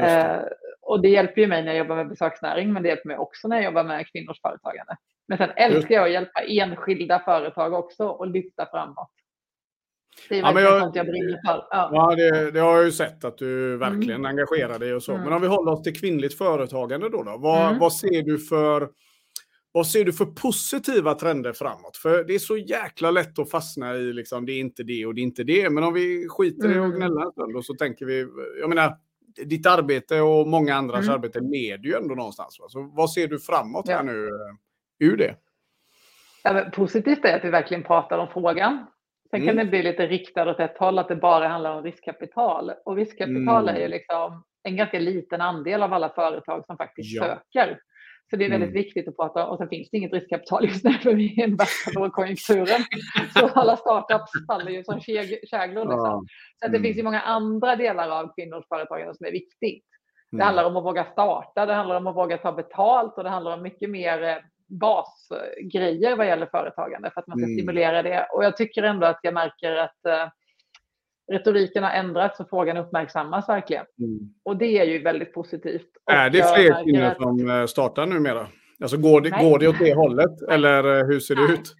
[0.00, 0.42] Eh,
[0.82, 3.48] och det hjälper ju mig när jag jobbar med besöksnäring, men det hjälper mig också
[3.48, 4.96] när jag jobbar med kvinnors företagande.
[5.28, 9.10] Men sen älskar jag att hjälpa enskilda företag också och lyfta framåt.
[10.28, 11.66] Det är ja, jag, sånt jag brinner för.
[11.70, 14.26] Ja, ja det, det, har jag ju sett att du verkligen mm.
[14.26, 15.12] engagerar dig och så.
[15.12, 15.24] Mm.
[15.24, 17.78] Men om vi håller oss till kvinnligt företagande då, då vad, mm.
[17.78, 18.88] vad ser du för
[19.74, 21.96] vad ser du för positiva trender framåt?
[21.96, 25.14] För det är så jäkla lätt att fastna i liksom, det är inte det och
[25.14, 25.70] det är inte det.
[25.70, 26.96] Men om vi skiter i att mm.
[26.96, 28.26] gnälla en stund och så tänker vi,
[28.60, 28.96] jag menar,
[29.44, 31.14] ditt arbete och många andras mm.
[31.14, 32.58] arbete leder ju ändå någonstans.
[32.60, 32.66] Va?
[32.68, 33.96] Så vad ser du framåt ja.
[33.96, 34.30] här nu uh,
[34.98, 35.36] ur det?
[36.44, 38.86] Ja, positivt är att vi verkligen pratar om frågan.
[39.32, 39.46] Sen mm.
[39.46, 42.72] kan det bli lite riktat åt ett håll, att det bara handlar om riskkapital.
[42.84, 43.90] Och riskkapital är ju mm.
[43.90, 47.24] liksom en ganska liten andel av alla företag som faktiskt ja.
[47.24, 47.78] söker.
[48.30, 48.82] Så det är väldigt mm.
[48.82, 49.50] viktigt att prata om.
[49.50, 52.80] Och sen finns det inget riskkapital just nu för vi är i den värsta lågkonjunkturen.
[53.38, 55.84] Så alla startups faller ju som käglor.
[55.84, 56.26] Liksom.
[56.62, 56.82] Så det mm.
[56.82, 59.84] finns ju många andra delar av kvinnors företagande som är viktigt.
[60.30, 60.46] Det mm.
[60.46, 63.54] handlar om att våga starta, det handlar om att våga ta betalt och det handlar
[63.54, 64.36] om mycket mer eh,
[64.80, 67.58] basgrejer vad gäller företagande för att man ska mm.
[67.58, 68.26] stimulera det.
[68.32, 70.28] Och jag tycker ändå att jag märker att eh,
[71.32, 73.86] retoriken har ändrats och frågan uppmärksammas verkligen.
[73.98, 74.18] Mm.
[74.44, 75.88] Och det är ju väldigt positivt.
[76.04, 77.16] Och är det fler kvinnor att...
[77.16, 78.46] som eh, startar numera?
[78.82, 81.54] Alltså går det, går det åt det hållet eller eh, hur ser det Nej.
[81.54, 81.74] ut?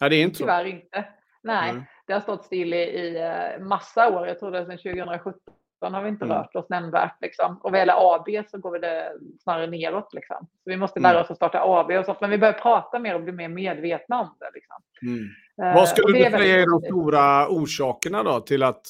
[0.00, 0.68] Nej, det är inte Tyvärr så.
[0.68, 1.04] inte.
[1.42, 1.82] Nej, mm.
[2.06, 4.26] det har stått still i, i massa år.
[4.26, 5.34] Jag tror det är sedan 2017
[5.80, 6.36] har vi inte mm.
[6.36, 7.22] rört oss nämnvärt.
[7.22, 7.56] Liksom.
[7.62, 10.14] Och vad gäller AB så går det snarare neråt.
[10.14, 10.36] Liksom.
[10.40, 11.22] Så vi måste lära mm.
[11.22, 12.20] oss att starta AB och sånt.
[12.20, 14.50] Men vi börjar prata mer och bli mer medvetna om det.
[14.54, 14.76] Liksom.
[15.02, 15.24] Mm.
[15.68, 18.82] Uh, vad skulle du säga är de stora orsakerna då till att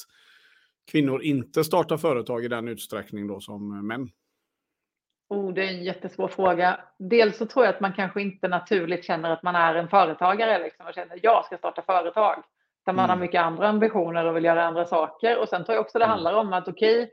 [0.91, 4.09] kvinnor inte startar företag i den utsträckning då som män?
[5.29, 6.79] Oh, det är en jättesvår fråga.
[6.97, 10.63] Dels så tror jag att man kanske inte naturligt känner att man är en företagare
[10.63, 12.43] liksom, och känner att jag ska starta företag.
[12.85, 13.09] Där man mm.
[13.09, 15.39] har mycket andra ambitioner och vill göra andra saker.
[15.39, 16.11] Och sen tror jag också det mm.
[16.11, 17.11] handlar om att okej, okay,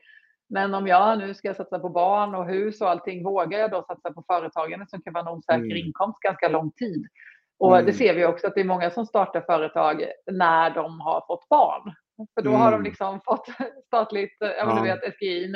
[0.49, 3.83] men om jag nu ska satsa på barn och hus och allting, vågar jag då
[3.83, 5.77] satsa på företagande som kan vara en osäker mm.
[5.77, 7.07] inkomst ganska lång tid?
[7.59, 7.87] Och mm.
[7.87, 11.49] det ser vi också att det är många som startar företag när de har fått
[11.49, 11.95] barn.
[12.35, 12.85] För då har de mm.
[12.85, 13.47] liksom fått
[13.87, 14.75] statligt, ja.
[14.75, 15.55] du vet, SGI,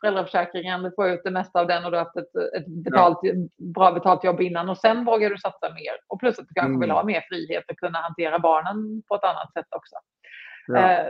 [0.00, 3.18] föräldraförsäkringen, du får ut det mesta av den och du har haft ett, ett betalt,
[3.22, 3.32] ja.
[3.74, 5.92] bra betalt jobb innan och sen vågar du satsa mer.
[6.06, 6.80] Och plus att du kanske mm.
[6.80, 9.96] vill ha mer frihet och kunna hantera barnen på ett annat sätt också.
[10.66, 10.90] Ja.
[10.90, 11.06] Eh,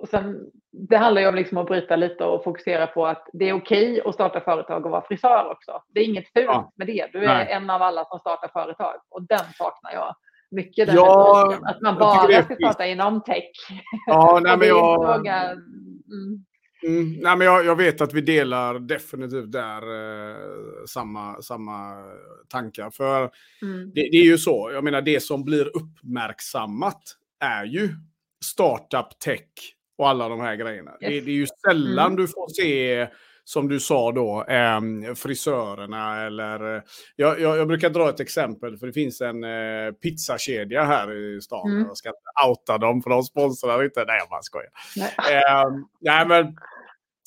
[0.00, 3.48] och sen, det handlar ju om liksom att bryta lite och fokusera på att det
[3.48, 5.82] är okej att starta företag och vara frisör också.
[5.88, 6.72] Det är inget fult ja.
[6.76, 7.08] med det.
[7.12, 7.52] Du är Nej.
[7.52, 10.14] en av alla som startar företag och den saknar jag
[10.50, 10.86] mycket.
[10.86, 13.50] Den ja, att man bara ska starta inom tech.
[14.06, 15.26] Ja, nej, men jag...
[15.26, 16.44] Mm.
[16.86, 20.36] Mm, nej, men jag, jag, vet att vi delar definitivt där eh,
[20.88, 22.04] samma, samma
[22.48, 22.90] tankar.
[22.90, 23.30] För
[23.62, 23.92] mm.
[23.94, 27.02] det, det, är ju så, jag menar det som blir uppmärksammat
[27.40, 27.88] är ju
[28.44, 29.48] startup tech
[29.98, 30.90] och alla de här grejerna.
[30.90, 30.98] Yes.
[31.00, 32.16] Det, det, är ju sällan mm.
[32.16, 33.06] du får se
[33.48, 34.80] som du sa då, eh,
[35.14, 36.82] frisörerna eller...
[37.16, 41.40] Jag, jag, jag, brukar dra ett exempel, för det finns en eh, pizzakedja här i
[41.40, 41.70] stan.
[41.70, 41.86] Mm.
[41.86, 44.04] Jag ska inte outa dem, för de sponsrar inte.
[44.04, 44.70] Nej, jag bara skojar.
[44.96, 45.64] Nej, eh,
[46.00, 46.56] nej men...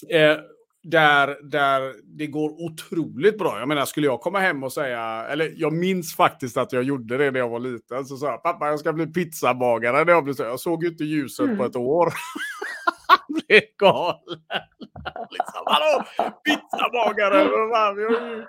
[0.09, 0.37] Eh,
[0.83, 3.59] där, där det går otroligt bra.
[3.59, 7.17] Jag menar, skulle jag komma hem och säga, eller jag minns faktiskt att jag gjorde
[7.17, 8.05] det när jag var liten.
[8.05, 10.43] Så sa jag, pappa jag ska bli pizzabagare när jag blir så.
[10.43, 11.57] Jag såg ju inte ljuset mm.
[11.57, 12.05] på ett år.
[13.07, 14.19] Han blev galen.
[15.29, 16.03] liksom, hallå,
[16.45, 17.43] pizzabagare!
[17.95, 18.45] Vi har ju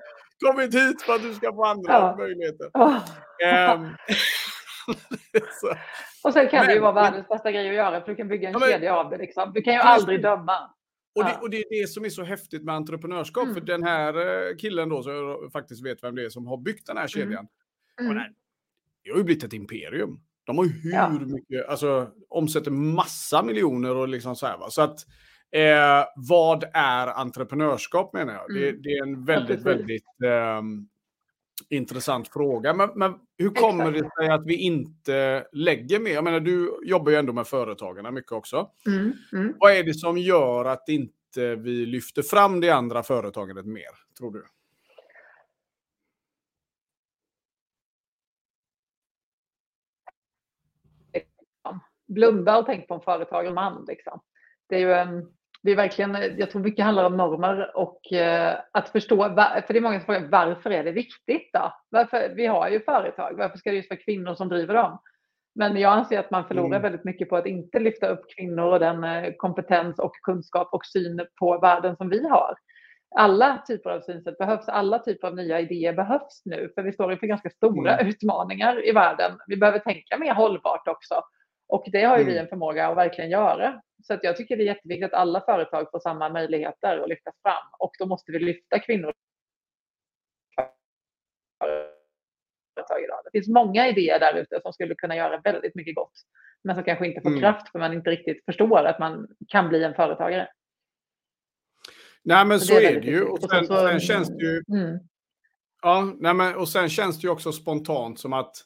[0.46, 2.16] kommit hit för att du ska få andra ja.
[2.18, 2.70] möjligheter.
[3.74, 3.96] Um,
[6.24, 8.28] och sen kan Men, det ju vara världens bästa grej att göra, för du kan
[8.28, 9.16] bygga en ja, kedja av det.
[9.16, 9.52] Liksom.
[9.52, 10.70] Du kan ju aldrig döma.
[11.14, 13.44] Och det, och det, är det som är så häftigt med entreprenörskap.
[13.44, 13.54] Mm.
[13.54, 14.14] För den här
[14.48, 17.04] eh, killen då, som jag faktiskt vet vem det är, som har byggt den här
[17.04, 17.08] mm.
[17.08, 17.46] kedjan.
[18.00, 18.12] Mm.
[18.12, 18.32] Mm.
[19.04, 20.20] det har ju blivit ett imperium.
[20.44, 21.08] De har ju hur ja.
[21.10, 24.58] mycket, alltså omsätter massa miljoner och liksom så här.
[24.58, 24.70] Va?
[24.70, 25.06] Så att
[25.52, 28.50] eh, vad är entreprenörskap menar jag?
[28.50, 28.62] Mm.
[28.62, 30.62] Det, det, är en väldigt, ja, väldigt eh,
[31.70, 32.74] intressant fråga.
[32.74, 34.14] Men, men hur kommer Exakt.
[34.16, 36.10] det sig att vi inte lägger mer?
[36.10, 38.70] Jag menar, du jobbar ju ändå med företagarna mycket också.
[38.86, 39.54] Mm, mm.
[39.58, 44.32] Vad är det som gör att inte vi lyfter fram det andra företagandet mer, tror
[44.32, 44.44] du?
[52.06, 53.84] Blunda och tänk på en företagarman.
[53.88, 54.20] Liksom.
[54.66, 58.58] Det är ju en det är verkligen, jag tror mycket handlar om normer och eh,
[58.72, 61.72] att förstå, för det är många som frågar varför är det viktigt då?
[61.90, 64.98] Varför, vi har ju företag, varför ska det just vara kvinnor som driver dem?
[65.54, 66.82] Men jag anser att man förlorar mm.
[66.82, 70.86] väldigt mycket på att inte lyfta upp kvinnor och den eh, kompetens och kunskap och
[70.86, 72.54] syn på världen som vi har.
[73.16, 77.12] Alla typer av synsätt behövs, alla typer av nya idéer behövs nu, för vi står
[77.12, 78.08] inför ganska stora mm.
[78.08, 79.32] utmaningar i världen.
[79.46, 81.22] Vi behöver tänka mer hållbart också.
[81.68, 82.34] Och det har ju mm.
[82.34, 83.80] vi en förmåga att verkligen göra.
[84.02, 87.34] Så att jag tycker det är jätteviktigt att alla företag får samma möjligheter att lyftas
[87.42, 87.68] fram.
[87.78, 89.12] Och då måste vi lyfta kvinnor.
[93.24, 96.12] Det finns många idéer där ute som skulle kunna göra väldigt mycket gott.
[96.64, 97.40] Men som kanske inte får mm.
[97.40, 100.48] kraft för man inte riktigt förstår att man kan bli en företagare.
[102.22, 103.24] Nej men så, så är, är det ju.
[103.24, 104.62] Och sen känns det ju...
[104.68, 104.98] Mm.
[105.82, 108.56] Ja, nej, men, och sen känns det ju också spontant som att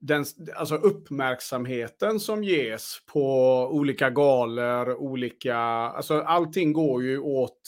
[0.00, 0.24] den,
[0.56, 3.22] alltså uppmärksamheten som ges på
[3.72, 7.60] olika galor, olika, alltså allting går ju åt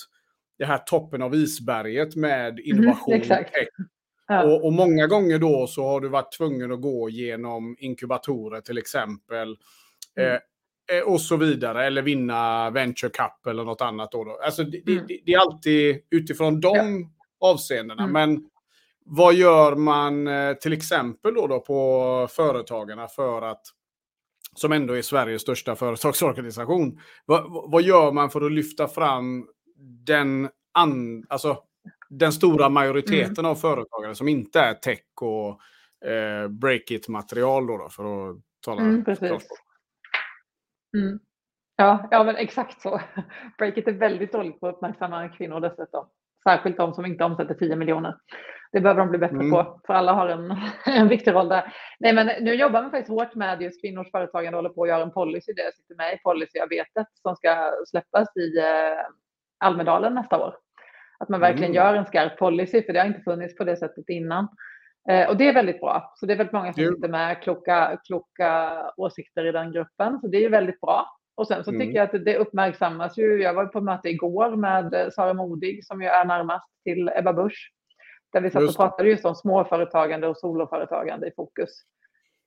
[0.58, 3.14] det här toppen av isberget med mhm, innovation.
[3.14, 3.50] Mm, exakt.
[4.28, 4.44] Ja.
[4.44, 8.78] Och, och, många gånger då så har du varit tvungen att gå genom inkubatorer till
[8.78, 9.56] exempel.
[10.16, 10.32] Mm.
[10.32, 10.38] Eh,
[10.96, 14.12] eh och så vidare, eller vinna Venture Cup eller något annat.
[14.12, 14.38] Då, då.
[14.44, 15.06] Alltså det, mm.
[15.08, 16.76] det, det, är alltid utifrån de
[17.40, 17.48] ja.
[17.48, 18.02] avseendena.
[18.02, 18.12] Mm.
[18.12, 18.50] Men
[19.08, 23.62] vad gör man eh, till exempel då, då på Företagarna för att,
[24.54, 29.48] som ändå är Sveriges största företagsorganisation, vad, vad gör man för att lyfta fram
[30.06, 31.58] den, an, alltså,
[32.08, 33.50] den stora majoriteten mm.
[33.50, 35.60] av företagare som inte är tech och
[36.10, 39.48] eh, break-it-material då, då, för att tala mm, precis.
[40.96, 41.18] Mm.
[41.76, 43.00] Ja, ja, men exakt så.
[43.58, 46.08] Breakit är väldigt dåligt på att uppmärksamma kvinnor dessutom.
[46.44, 48.16] Särskilt de som inte omsätter 10 miljoner.
[48.72, 49.50] Det behöver de bli bättre mm.
[49.50, 50.56] på, för alla har en,
[50.96, 51.74] en viktig roll där.
[52.00, 54.88] Nej, men nu jobbar man faktiskt hårt med just kvinnors företagande och håller på att
[54.88, 59.06] göra en policy där jag sitter med i policyarbetet som ska släppas i eh,
[59.58, 60.54] Almedalen nästa år.
[61.18, 61.74] Att man verkligen mm.
[61.74, 64.48] gör en skarp policy, för det har inte funnits på det sättet innan.
[65.10, 66.12] Eh, och det är väldigt bra.
[66.16, 70.20] Så det är väldigt många som sitter med kloka, kloka åsikter i den gruppen.
[70.20, 71.06] Så det är väldigt bra.
[71.36, 71.80] Och sen så mm.
[71.80, 73.42] tycker jag att det uppmärksammas ju.
[73.42, 77.72] Jag var på möte igår med Sara Modig som ju är närmast till Ebba Busch
[78.36, 81.70] där vi satt och pratade just om småföretagande och soloföretagande i fokus.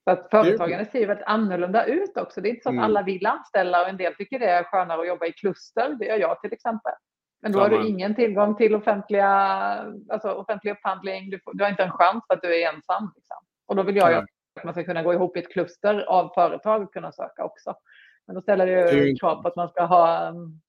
[0.03, 2.41] Så att företagande ser ju väldigt annorlunda ut också.
[2.41, 2.85] Det är inte så att mm.
[2.85, 5.95] alla vill anställa och en del tycker det är skönare att jobba i kluster.
[5.99, 6.93] Det gör jag till exempel.
[7.41, 7.75] Men då Samma.
[7.75, 9.27] har du ingen tillgång till offentliga,
[10.09, 11.29] alltså offentlig upphandling.
[11.29, 13.11] Du, får, du har inte en chans för att du är ensam.
[13.15, 13.37] Liksom.
[13.65, 16.33] Och då vill jag ju att man ska kunna gå ihop i ett kluster av
[16.33, 17.75] företag och kunna söka också.
[18.27, 20.61] Men då ställer det ju krav på att man ska ha um,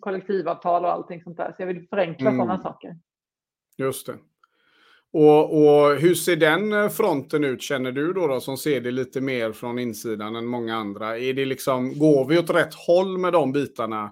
[0.00, 1.52] kollektivavtal och allting sånt där.
[1.56, 2.40] Så jag vill förenkla mm.
[2.40, 2.96] sådana saker.
[3.76, 4.18] Just det.
[5.16, 8.90] Och, och, hur ser den eh, fronten ut känner du då, då som ser det
[8.90, 11.18] lite mer från insidan än många andra?
[11.18, 14.04] Är det liksom, går vi åt rätt håll med de bitarna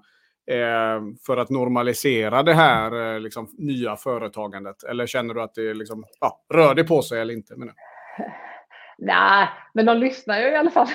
[0.51, 4.85] eh, för att normalisera det här eh, liksom, nya företagandet?
[4.85, 7.55] Eller känner du att det liksom, ja, rör det på sig eller inte?
[7.57, 7.71] Men...
[8.99, 10.89] Nej, men de lyssnar ju i alla fall.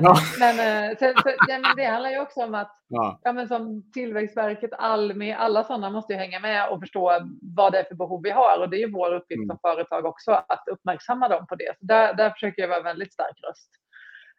[0.00, 0.16] Ja.
[0.38, 3.20] men, eh, så, så, det, det handlar ju också om att ja.
[3.22, 3.32] ja.
[3.32, 7.12] men som Tillväxtverket, Almi, alla sådana måste ju hänga med och förstå
[7.56, 8.60] vad det är för behov vi har.
[8.60, 9.48] Och det är ju vår uppgift mm.
[9.48, 11.74] som företag också att uppmärksamma dem på det.
[11.78, 13.70] Så där, där försöker jag vara en väldigt stark röst.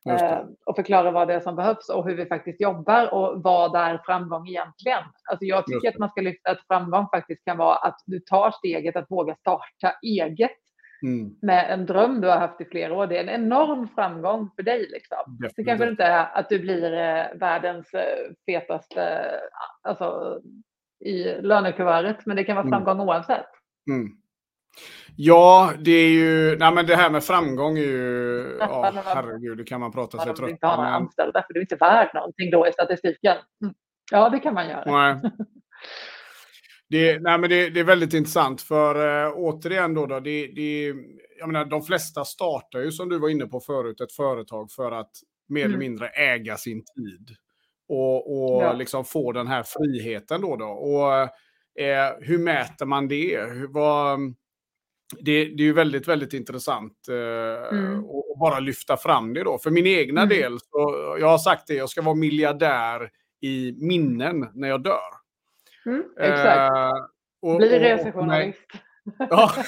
[0.09, 3.75] Eh, och förklara vad det är som behövs och hur vi faktiskt jobbar och vad
[3.75, 5.03] är framgång egentligen.
[5.31, 8.51] Alltså jag tycker att man ska lyfta att framgång faktiskt kan vara att du tar
[8.51, 10.51] steget att våga starta eget
[11.03, 11.35] mm.
[11.41, 13.07] med en dröm du har haft i flera år.
[13.07, 14.87] Det är en enorm framgång för dig.
[14.91, 15.37] Liksom.
[15.55, 19.25] Det kanske inte är att du blir eh, världens eh, fetaste
[19.81, 20.39] alltså,
[21.05, 22.71] i lönekuvertet, men det kan vara mm.
[22.71, 23.07] framgång mm.
[23.07, 23.49] oavsett.
[23.89, 24.07] Mm.
[25.15, 26.57] Ja, det är ju...
[26.57, 28.57] Nej, men det här med framgång är ju...
[28.59, 30.41] Ja, herregud, det kan man prata sig trött på.
[30.41, 33.37] Man inte ha några anställda, för du är inte värd någonting då i statistiken.
[33.63, 33.73] Mm.
[34.11, 34.83] Ja, det kan man göra.
[34.85, 35.31] Nej.
[36.89, 40.93] Det, nej, men det, det, är väldigt intressant för äh, återigen då, då det, det,
[41.39, 44.91] jag menar, de flesta startar ju som du var inne på förut ett företag för
[44.91, 45.11] att
[45.49, 45.71] mer mm.
[45.71, 47.35] eller mindre äga sin tid
[47.89, 48.73] och, och ja.
[48.73, 50.55] liksom få den här friheten då.
[50.55, 50.65] då.
[50.65, 51.13] Och
[51.83, 53.41] eh, hur mäter man det?
[53.51, 54.19] Hur, vad,
[55.19, 57.99] det, det är ju väldigt, väldigt intressant eh, mm.
[57.99, 59.57] att bara lyfta fram det då.
[59.57, 60.37] För min egna mm.
[60.37, 63.09] del, så, jag har sagt det, jag ska vara miljardär
[63.41, 65.19] i minnen när jag dör.
[65.89, 66.77] Mm, exakt.
[66.77, 66.91] Eh,
[67.41, 68.71] och, Bli resejournalist.
[69.29, 69.51] Ja.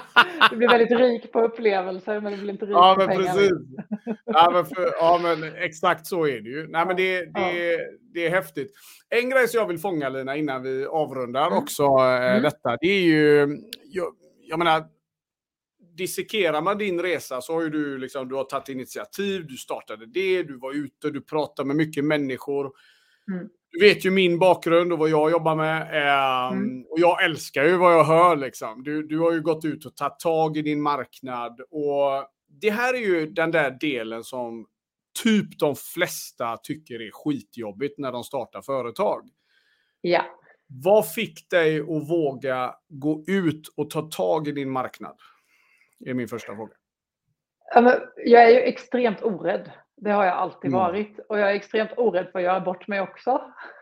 [0.50, 3.32] du blir väldigt rik på upplevelser men du blir inte rik ja, på men pengar.
[3.32, 3.52] Precis.
[4.24, 6.66] Ja, men för, ja, men exakt så är det ju.
[6.68, 7.78] Nej, men det, det,
[8.14, 8.72] det är häftigt.
[9.08, 11.58] En grej som jag vill fånga Lina innan vi avrundar mm.
[11.58, 12.42] också eh, mm.
[12.42, 13.58] detta, det är ju...
[13.84, 14.06] Jag,
[14.48, 14.84] jag menar,
[15.96, 20.06] dissekerar man din resa så har ju du, liksom, du har tagit initiativ, du startade
[20.06, 22.70] det, du var ute, du pratade med mycket människor.
[23.32, 23.48] Mm.
[23.72, 25.80] Du vet ju min bakgrund och vad jag jobbar med.
[25.82, 26.84] Eh, mm.
[26.90, 28.36] Och jag älskar ju vad jag hör.
[28.36, 28.82] Liksom.
[28.82, 31.60] Du, du har ju gått ut och tagit tag i din marknad.
[31.60, 32.26] Och
[32.60, 34.66] det här är ju den där delen som
[35.22, 39.28] typ de flesta tycker är skitjobbigt när de startar företag.
[40.00, 40.24] Ja.
[40.66, 45.16] Vad fick dig att våga gå ut och ta tag i din marknad?
[45.98, 46.72] Det är min första fråga.
[48.24, 49.70] Jag är ju extremt orädd.
[49.96, 50.80] Det har jag alltid mm.
[50.80, 51.18] varit.
[51.28, 53.40] Och jag är extremt orädd för att göra bort mig också.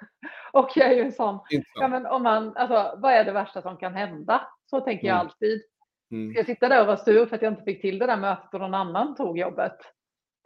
[0.53, 1.40] Och jag är ju en sån,
[1.75, 4.49] ja, men om man, alltså, vad är det värsta som kan hända?
[4.70, 5.16] Så tänker mm.
[5.16, 5.62] jag alltid.
[6.11, 6.31] Mm.
[6.31, 8.16] Ska jag sitta där och vara sur för att jag inte fick till det där
[8.16, 9.77] mötet och någon annan tog jobbet?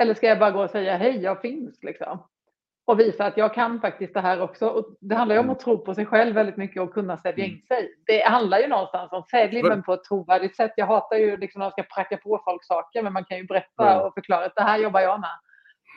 [0.02, 2.26] Eller ska jag bara gå och säga hej, jag finns liksom?
[2.86, 4.66] och visa att jag kan faktiskt det här också.
[4.66, 5.56] Och det handlar ju om mm.
[5.56, 7.56] att tro på sig själv väldigt mycket och kunna sälja mm.
[7.56, 7.94] in sig.
[8.06, 10.72] Det handlar ju någonstans om sälj, men på ett trovärdigt sätt.
[10.76, 13.44] Jag hatar ju liksom när man ska pracka på folk saker, men man kan ju
[13.44, 15.30] berätta och förklara att det här jobbar jag med.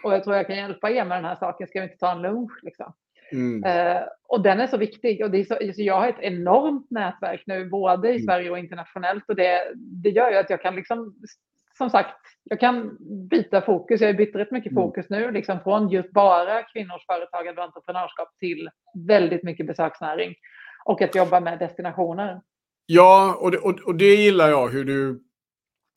[0.03, 1.67] Och jag tror jag kan hjälpa er med den här saken.
[1.67, 2.59] Ska vi inte ta en lunch?
[2.63, 2.93] Liksom?
[3.31, 3.63] Mm.
[3.63, 5.23] Uh, och den är så viktig.
[5.23, 8.23] Och det är så, så jag har ett enormt nätverk nu, både i mm.
[8.23, 9.23] Sverige och internationellt.
[9.27, 11.15] Och det, det gör ju att jag kan liksom
[11.77, 12.97] som sagt, jag kan
[13.29, 14.01] byta fokus.
[14.01, 14.83] Jag har bytt rätt mycket mm.
[14.83, 18.69] fokus nu, liksom från just bara kvinnors företagande och entreprenörskap till
[19.07, 20.35] väldigt mycket besöksnäring
[20.85, 22.41] och att jobba med destinationer.
[22.85, 25.23] Ja, och det, och, och det gillar jag hur du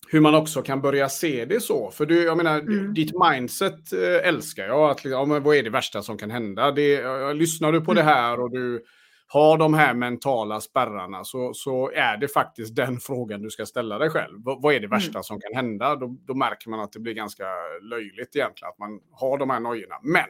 [0.08, 1.90] hur man också kan börja se det så.
[1.90, 2.94] För du, jag menar, mm.
[2.94, 4.90] ditt mindset äh, älskar jag.
[4.90, 6.70] Att, ja, men vad är det värsta som kan hända?
[6.70, 7.02] Det,
[7.34, 8.04] lyssnar du på mm.
[8.04, 8.84] det här och du
[9.32, 13.98] har de här mentala spärrarna så, så är det faktiskt den frågan du ska ställa
[13.98, 14.36] dig själv.
[14.36, 15.22] V vad är det värsta mm.
[15.22, 15.96] som kan hända?
[15.96, 17.44] Då, då, märker man att det blir ganska
[17.82, 19.96] löjligt egentligen att man har de här nojorna.
[20.02, 20.28] Men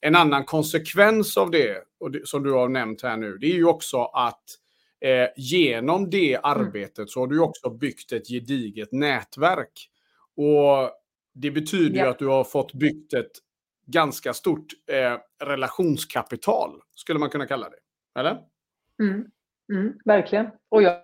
[0.00, 3.56] en annan konsekvens av det, och det, som du har nämnt här nu, det är
[3.56, 4.44] ju också att
[5.00, 6.40] eh, genom det mm.
[6.44, 9.90] arbetet så har du också byggt ett gediget nätverk.
[10.36, 10.90] Och
[11.34, 12.04] det betyder ja.
[12.04, 13.32] ju att du har fått byggt ett
[13.86, 17.78] ganska stort eh, relationskapital, skulle man kunna kalla det.
[18.20, 18.38] Eller?
[19.02, 19.30] Mm.
[19.72, 20.46] Mm, verkligen.
[20.68, 21.00] Och jag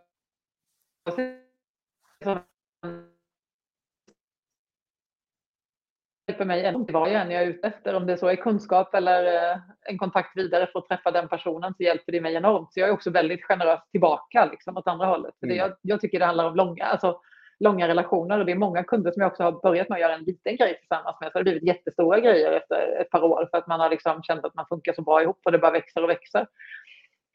[6.27, 7.95] hjälper mig ännu vad jag än är ute efter.
[7.95, 11.75] Om det så är kunskap eller eh, en kontakt vidare för att träffa den personen
[11.77, 12.73] så hjälper det mig enormt.
[12.73, 15.35] Så jag är också väldigt generös tillbaka liksom, åt andra hållet.
[15.41, 15.67] För det, mm.
[15.69, 17.21] jag, jag, tycker det handlar om långa, alltså,
[17.61, 20.15] långa relationer och det är många kunder som jag också har börjat med att göra
[20.15, 21.33] en liten grej tillsammans med.
[21.33, 24.23] Så det har blivit jättestora grejer efter ett par år för att man har liksom
[24.23, 26.47] känt att man funkar så bra ihop och det bara växer och växer.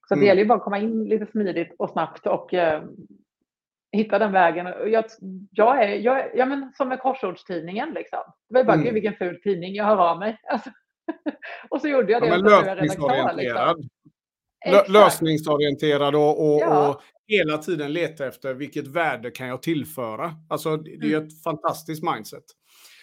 [0.07, 0.21] Så mm.
[0.21, 2.83] det gäller ju bara att komma in lite smidigt och snabbt och eh,
[3.91, 4.65] hitta den vägen.
[4.91, 5.05] Jag,
[5.51, 8.19] jag är, jag, ja, men som med Korsordstidningen liksom.
[8.49, 8.85] Det var bara, mm.
[8.85, 10.37] gud vilken ful tidning, jag hör av mig.
[10.51, 10.69] Alltså,
[11.69, 12.27] och så gjorde jag det.
[12.27, 13.77] Ja, men lösningsorienterad.
[14.65, 14.93] Liksom.
[14.93, 16.89] Lösningsorienterad och, och, ja.
[16.89, 20.33] och, hela tiden leta efter vilket värde kan jag tillföra.
[20.49, 21.27] Alltså det är mm.
[21.27, 22.43] ett fantastiskt mindset.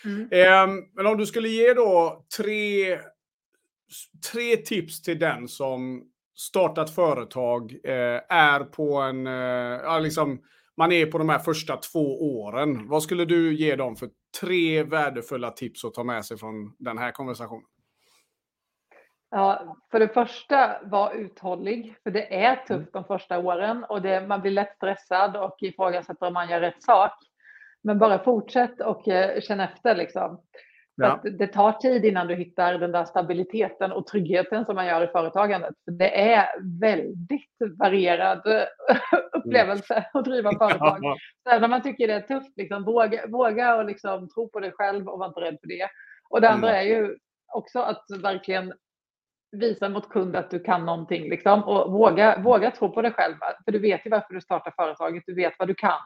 [0.05, 0.29] Mm.
[0.31, 2.99] Eh, men om du skulle ge då tre,
[4.33, 6.05] tre tips till den som
[6.37, 10.38] startat företag, eh, är på en, eh, liksom,
[10.77, 12.89] man är på de här första två åren.
[12.89, 14.11] Vad skulle du ge dem för
[14.41, 17.67] tre värdefulla tips att ta med sig från den här konversationen?
[19.31, 21.97] Ja, för det första, var uthållig.
[22.03, 22.89] För det är tufft mm.
[22.93, 26.83] de första åren och det, man blir lätt stressad och ifrågasätter om man gör rätt
[26.83, 27.12] sak.
[27.83, 29.97] Men bara fortsätt och eh, känn efter.
[29.97, 30.41] Liksom.
[30.99, 31.21] Ja.
[31.39, 35.07] det tar tid innan du hittar den där stabiliteten och tryggheten som man gör i
[35.07, 35.75] företagandet.
[35.87, 36.47] Det är
[36.81, 38.43] väldigt varierad
[39.33, 40.99] upplevelse att driva företag.
[41.01, 41.17] Ja.
[41.51, 44.73] Även om man tycker det är tufft, liksom, våga, våga och liksom, tro på dig
[44.73, 45.89] själv och vara inte rädd för det.
[46.31, 46.81] Och det andra mm.
[46.81, 47.17] är ju
[47.53, 48.73] också att verkligen
[49.53, 53.35] visa mot kund att du kan någonting liksom, och våga, våga tro på dig själv.
[53.65, 56.01] För du vet ju varför du startar företaget, du vet vad du kan.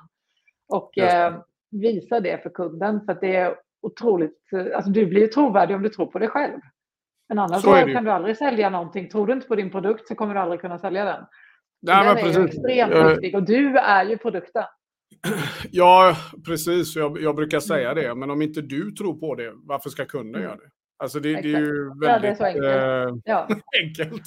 [0.68, 1.34] Och eh,
[1.70, 4.38] visa det för kunden för att det är otroligt,
[4.74, 6.60] alltså du blir ju trovärdig om du tror på dig själv.
[7.28, 9.08] Men annars så kan du aldrig sälja någonting.
[9.08, 11.24] Tror du inte på din produkt så kommer du aldrig kunna sälja den.
[11.82, 12.44] Nej, den är precis.
[12.44, 13.08] extremt jag...
[13.08, 14.64] viktig och du är ju produkten.
[15.70, 16.16] Ja,
[16.46, 16.96] precis.
[16.96, 18.14] Jag, jag brukar säga det.
[18.14, 20.42] Men om inte du tror på det, varför ska kunden mm.
[20.42, 20.70] göra det?
[20.98, 22.66] Alltså det, det är ju väldigt ja, är enkelt.
[22.66, 23.48] Äh, ja.
[23.82, 24.22] enkelt.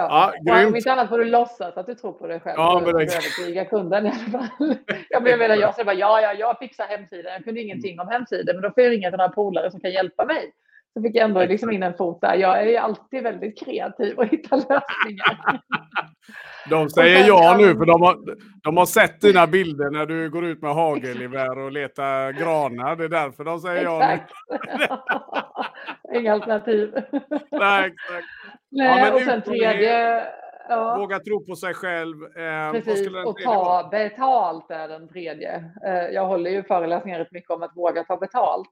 [0.00, 2.54] Ja, ja om inte annat får du låtsas att du tror på dig själv.
[2.56, 3.02] Ja, men det...
[3.02, 4.76] övertyga kunden i alla fall.
[5.08, 7.32] jag menar, jag säger bara ja, ja, jag fixar hemsidan.
[7.32, 9.90] Jag kunde ingenting om hemsidor, men då får jag ringa till några polare som kan
[9.90, 10.52] hjälpa mig.
[10.96, 12.34] Så fick jag ändå liksom in en fot där.
[12.34, 15.60] Jag är alltid väldigt kreativ och hittar lösningar.
[16.70, 18.18] De säger ja nu, för de har,
[18.62, 22.96] de har sett dina bilder när du går ut med hagelgevär och letar granar.
[22.96, 24.18] Det är därför de säger ja nu.
[26.14, 26.92] Inga alternativ.
[27.50, 28.26] Nej, exakt.
[28.70, 30.26] Nej, ja, och sen tredje...
[30.68, 30.96] Ja.
[30.98, 32.16] Våga tro på sig själv.
[32.22, 35.54] Eh, Precis, och ta betalt är den tredje.
[35.86, 38.70] Eh, jag håller ju föreläsningar rätt mycket om att våga ta betalt.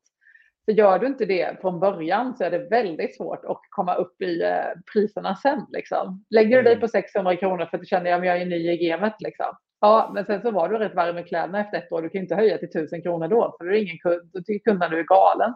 [0.65, 4.23] Så gör du inte det från början så är det väldigt svårt att komma upp
[4.23, 5.67] i eh, priserna sen.
[5.69, 6.25] Liksom.
[6.31, 6.81] Lägger du dig mm.
[6.81, 9.15] på 600 kronor för att du känner att jag är ny i gamet.
[9.19, 9.47] Liksom.
[9.81, 12.03] Ja, men sen så var du rätt varm i kläderna efter ett år.
[12.03, 14.31] Du kan inte höja till 1000 kronor då, för du är ingen kund.
[14.33, 15.55] Då tycker kunderna du är galen.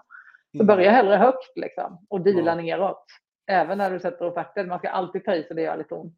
[0.57, 2.65] Så börja hellre högt liksom, och deala mm.
[2.65, 3.05] neråt.
[3.51, 4.67] Även när du sätter offerter.
[4.67, 6.17] Man ska alltid ta i så det gör lite ont.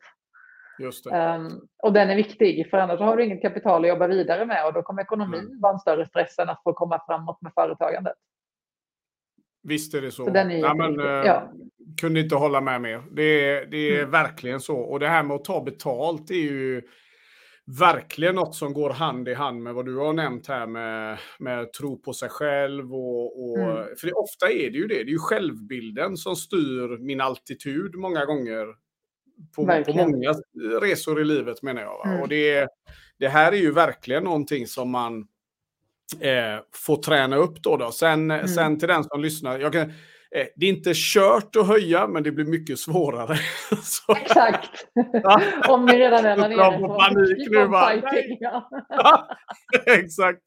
[0.79, 4.47] Just um, och den är viktig, för annars har du inget kapital att jobba vidare
[4.47, 5.61] med och då kommer ekonomin mm.
[5.61, 8.17] vara en större stress än att få komma framåt med företagandet.
[9.63, 10.25] Visst är det så.
[10.25, 11.53] så är ja, men, eh, ja.
[12.01, 13.03] Kunde inte hålla med mer.
[13.13, 14.11] Det är, det är mm.
[14.11, 14.77] verkligen så.
[14.77, 16.83] Och det här med att ta betalt är ju
[17.79, 21.73] verkligen något som går hand i hand med vad du har nämnt här med, med
[21.73, 22.95] tro på sig själv.
[22.95, 23.87] Och, och mm.
[24.01, 24.95] För det, ofta är det ju det.
[24.95, 28.67] Det är ju självbilden som styr min altitud många gånger.
[29.57, 30.35] På, på många
[30.81, 32.07] resor i livet menar jag.
[32.07, 32.21] Mm.
[32.21, 32.69] Och det,
[33.19, 35.19] det här är ju verkligen någonting som man
[36.21, 37.77] eh, får träna upp då.
[37.77, 37.93] då.
[37.93, 38.49] Sen, mm.
[38.49, 39.59] sen till den som lyssnar.
[39.59, 39.93] Jag kan,
[40.31, 43.37] det är inte kört att höja, men det blir mycket svårare.
[44.17, 44.87] Exakt.
[45.69, 46.79] Om ni redan är där nere.
[46.79, 47.93] på panik nu bara.
[49.87, 50.41] Exakt.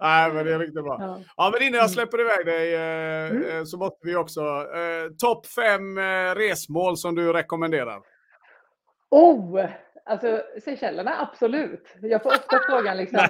[0.00, 0.96] Nej, men det är riktigt bra.
[1.00, 1.20] Ja.
[1.36, 1.50] ja.
[1.52, 1.88] men innan jag mm.
[1.88, 3.58] släpper iväg dig eh, mm.
[3.58, 4.40] Eh, så måste vi också...
[4.40, 8.00] Eh, Topp fem eh, resmål som du rekommenderar?
[9.10, 9.66] Oh!
[10.04, 11.96] Alltså Seychellerna, absolut.
[12.00, 13.20] Jag får ofta frågan liksom.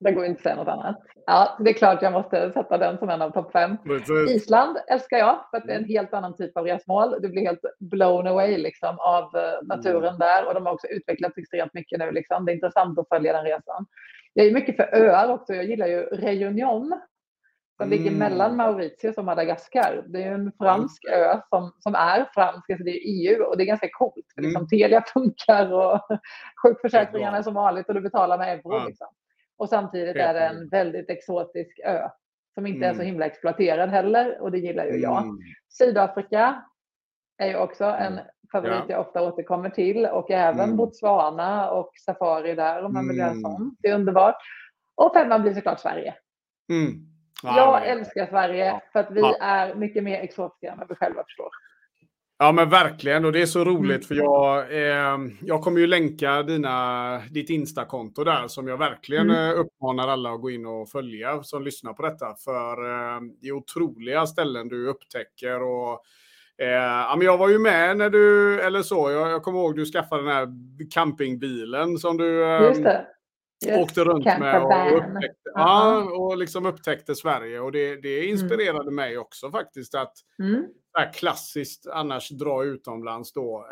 [0.00, 0.96] Det går inte att säga något annat.
[1.26, 3.76] Ja, det är klart jag måste sätta den som en av topp fem.
[4.28, 5.96] Island älskar jag för att det är en mm.
[5.96, 7.14] helt annan typ av resmål.
[7.22, 10.18] Du blir helt blown away liksom, av eh, naturen mm.
[10.18, 12.10] där och de har också utvecklats extremt mycket nu.
[12.10, 12.44] Liksom.
[12.44, 13.86] Det är intressant att följa den resan.
[14.32, 15.54] Jag är mycket för öar också.
[15.54, 17.00] Jag gillar ju Reunion
[17.76, 18.18] som ligger mm.
[18.18, 20.04] mellan Mauritius och Madagaskar.
[20.06, 23.64] Det är en fransk ö som, som är fransk, alltså det är EU och det
[23.64, 24.26] är ganska coolt.
[24.34, 24.68] För liksom, mm.
[24.68, 26.00] Telia funkar och
[26.62, 28.74] sjukförsäkringarna är som vanligt och du betalar med euro.
[28.74, 28.84] Ja.
[28.86, 29.06] Liksom.
[29.58, 32.08] Och samtidigt är det en väldigt exotisk ö
[32.54, 32.90] som inte mm.
[32.90, 33.06] är så mm.
[33.06, 35.22] himla exploaterad heller och det gillar ju jag.
[35.22, 35.36] Mm.
[35.68, 36.62] Sydafrika
[37.38, 38.24] är ju också en mm.
[38.52, 38.94] favorit ja.
[38.94, 40.76] jag ofta återkommer till och även mm.
[40.76, 43.78] Botswana och safari där om man vill göra sånt.
[43.78, 44.36] Det är underbart.
[44.94, 46.14] Och femman blir såklart Sverige.
[46.70, 46.92] Mm.
[47.42, 49.36] Ja, jag älskar Sverige för att vi ja.
[49.40, 51.48] är mycket mer exotiska än vad vi själva förstår.
[52.38, 54.02] Ja men verkligen och det är så roligt mm.
[54.02, 59.50] för jag, eh, jag kommer ju länka dina, ditt Insta-konto där som jag verkligen mm.
[59.50, 62.34] Eh, uppmanar alla att gå in och följa som lyssnar på detta.
[62.44, 66.02] För eh, det är otroliga ställen du upptäcker och
[66.58, 69.76] eh, ja, men jag var ju med när du, eller så, jag, jag kommer ihåg
[69.76, 70.48] du skaffade den här
[70.90, 73.06] campingbilen som du Just det.
[73.66, 75.60] Yes, åkte runt med och upptäckte, uh -huh.
[75.60, 77.60] ja, och liksom upptäckte Sverige.
[77.60, 78.30] Och det, det mm.
[78.30, 78.94] inspirerade mm.
[78.94, 80.64] mig också faktiskt att mm.
[81.04, 83.66] Klassiskt annars dra utomlands då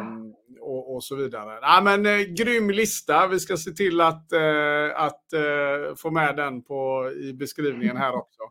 [0.00, 1.58] um, och, och, så vidare.
[1.62, 3.26] Ja, men, eh, grym lista.
[3.26, 8.12] Vi ska se till att, eh, att eh, få med den på, i beskrivningen här
[8.16, 8.42] också.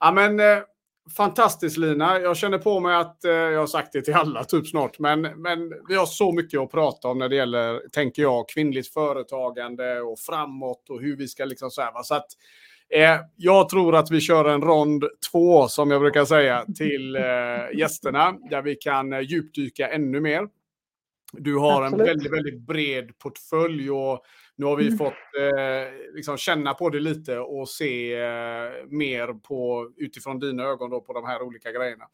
[0.00, 0.62] Ja, men, eh,
[1.16, 2.20] Fantastiskt Lina.
[2.20, 5.20] Jag känner på mig att, eh, jag har sagt det till alla typ snart, men,
[5.20, 10.00] men vi har så mycket att prata om när det gäller, tänker jag, kvinnligt företagande
[10.00, 12.02] och framåt och hur vi ska liksom så här, va?
[12.02, 12.26] Så att,
[12.94, 17.78] eh, jag tror att vi kör en rond två, som jag brukar säga, till eh,
[17.78, 20.48] gästerna, där vi kan eh, djupdyka ännu mer.
[21.32, 22.00] Du har Absolut.
[22.00, 24.24] en väldigt, väldigt bred portfölj och
[24.56, 24.98] nu har vi mm.
[24.98, 30.90] fått eh, liksom känna på det lite och se eh, mer på, utifrån dina ögon
[30.90, 32.04] då, på de här olika grejerna.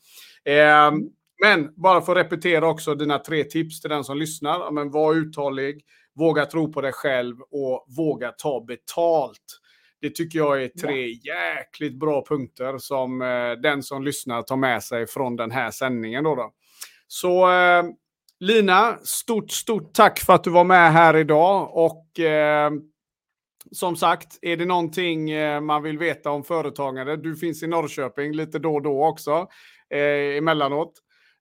[0.45, 1.11] Eh, mm.
[1.43, 4.70] Men bara för att repetera också dina tre tips till den som lyssnar.
[4.70, 9.61] Men var uthållig, våga tro på dig själv och våga ta betalt.
[10.07, 14.82] Det tycker jag är tre jäkligt bra punkter som eh, den som lyssnar tar med
[14.82, 16.24] sig från den här sändningen.
[16.24, 16.52] Då, då.
[17.09, 17.82] Så eh,
[18.40, 21.70] Lina, stort, stort tack för att du var med här idag.
[21.72, 22.70] Och eh,
[23.72, 28.32] som sagt, är det någonting eh, man vill veta om företagande, du finns i Norrköping
[28.32, 29.46] lite då och då också,
[29.90, 30.92] eh, emellanåt.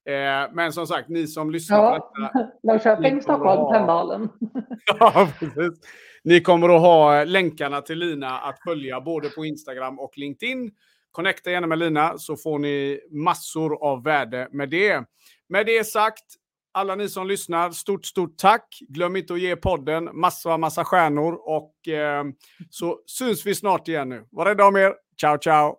[0.10, 2.50] Eh, men som sagt, ni som lyssnar ja, på detta.
[2.64, 3.74] Norrköping, Stockholm, ha...
[3.74, 4.30] Tändalen.
[5.00, 5.80] ja, precis.
[6.26, 10.72] Ni kommer att ha eh, länkarna till Lina att följa både på Instagram och LinkedIn.
[11.12, 15.04] Connecta gärna med Lina så får ni massor av värde med det.
[15.50, 16.24] Med det sagt,
[16.72, 18.80] alla ni som lyssnar, stort, stort tack.
[18.90, 22.24] Glöm inte att ge podden massa, massa stjärnor och eh,
[22.70, 24.28] så syns vi snart igen nu.
[24.32, 24.94] Var rädda om er.
[25.22, 25.78] Ciao, ciao.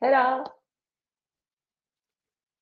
[0.00, 0.55] Hej då.